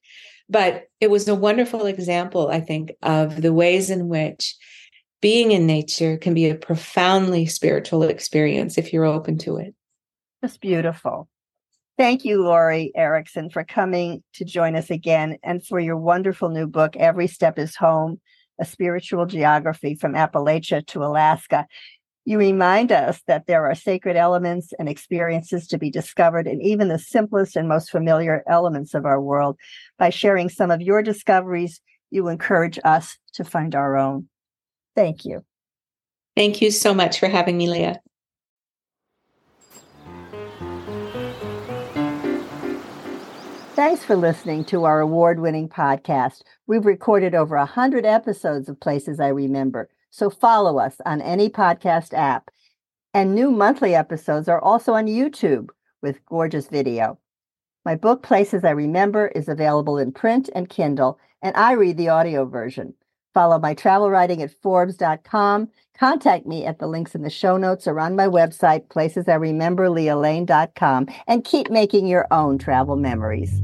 but 0.50 0.88
it 1.00 1.10
was 1.10 1.28
a 1.28 1.34
wonderful 1.34 1.86
example 1.86 2.48
i 2.48 2.60
think 2.60 2.92
of 3.02 3.40
the 3.40 3.54
ways 3.54 3.88
in 3.88 4.08
which 4.08 4.56
being 5.20 5.52
in 5.52 5.66
nature 5.66 6.16
can 6.16 6.34
be 6.34 6.48
a 6.48 6.54
profoundly 6.54 7.46
spiritual 7.46 8.02
experience 8.02 8.78
if 8.78 8.92
you're 8.92 9.04
open 9.04 9.38
to 9.38 9.56
it. 9.56 9.74
Just 10.42 10.60
beautiful. 10.60 11.28
Thank 11.98 12.24
you, 12.24 12.42
Lori 12.42 12.92
Erickson, 12.94 13.50
for 13.50 13.62
coming 13.62 14.22
to 14.34 14.44
join 14.46 14.74
us 14.74 14.88
again 14.88 15.36
and 15.42 15.64
for 15.64 15.78
your 15.78 15.98
wonderful 15.98 16.48
new 16.48 16.66
book, 16.66 16.96
Every 16.96 17.26
Step 17.26 17.58
is 17.58 17.76
Home 17.76 18.18
A 18.58 18.64
Spiritual 18.64 19.26
Geography 19.26 19.94
from 19.94 20.14
Appalachia 20.14 20.86
to 20.86 21.04
Alaska. 21.04 21.66
You 22.24 22.38
remind 22.38 22.90
us 22.90 23.20
that 23.26 23.46
there 23.46 23.66
are 23.66 23.74
sacred 23.74 24.16
elements 24.16 24.72
and 24.78 24.88
experiences 24.88 25.66
to 25.66 25.78
be 25.78 25.90
discovered 25.90 26.46
in 26.46 26.62
even 26.62 26.88
the 26.88 26.98
simplest 26.98 27.54
and 27.54 27.68
most 27.68 27.90
familiar 27.90 28.44
elements 28.48 28.94
of 28.94 29.04
our 29.04 29.20
world. 29.20 29.58
By 29.98 30.08
sharing 30.08 30.48
some 30.48 30.70
of 30.70 30.80
your 30.80 31.02
discoveries, 31.02 31.82
you 32.10 32.28
encourage 32.28 32.78
us 32.82 33.18
to 33.34 33.44
find 33.44 33.74
our 33.74 33.98
own. 33.98 34.28
Thank 34.94 35.24
you. 35.24 35.44
Thank 36.36 36.62
you 36.62 36.70
so 36.70 36.94
much 36.94 37.18
for 37.18 37.28
having 37.28 37.56
me, 37.56 37.68
Lea. 37.68 37.94
Thanks 43.74 44.04
for 44.04 44.14
listening 44.14 44.64
to 44.66 44.84
our 44.84 45.00
award 45.00 45.40
winning 45.40 45.68
podcast. 45.68 46.42
We've 46.66 46.84
recorded 46.84 47.34
over 47.34 47.56
100 47.56 48.04
episodes 48.04 48.68
of 48.68 48.78
Places 48.78 49.20
I 49.20 49.28
Remember, 49.28 49.88
so 50.10 50.28
follow 50.28 50.78
us 50.78 51.00
on 51.06 51.22
any 51.22 51.48
podcast 51.48 52.12
app. 52.12 52.50
And 53.14 53.34
new 53.34 53.50
monthly 53.50 53.94
episodes 53.94 54.48
are 54.48 54.60
also 54.60 54.92
on 54.92 55.06
YouTube 55.06 55.70
with 56.02 56.24
gorgeous 56.26 56.68
video. 56.68 57.18
My 57.84 57.96
book, 57.96 58.22
Places 58.22 58.64
I 58.64 58.70
Remember, 58.70 59.28
is 59.28 59.48
available 59.48 59.96
in 59.96 60.12
print 60.12 60.50
and 60.54 60.68
Kindle, 60.68 61.18
and 61.40 61.56
I 61.56 61.72
read 61.72 61.96
the 61.96 62.10
audio 62.10 62.44
version. 62.44 62.94
Follow 63.34 63.58
my 63.58 63.74
travel 63.74 64.10
writing 64.10 64.42
at 64.42 64.50
Forbes.com. 64.50 65.68
Contact 65.98 66.46
me 66.46 66.64
at 66.64 66.78
the 66.78 66.86
links 66.86 67.14
in 67.14 67.22
the 67.22 67.30
show 67.30 67.56
notes 67.56 67.86
or 67.86 68.00
on 68.00 68.16
my 68.16 68.26
website, 68.26 68.86
placesiremember, 68.88 69.88
lealane.com, 69.90 71.06
and 71.26 71.44
keep 71.44 71.70
making 71.70 72.06
your 72.06 72.26
own 72.30 72.58
travel 72.58 72.96
memories. 72.96 73.60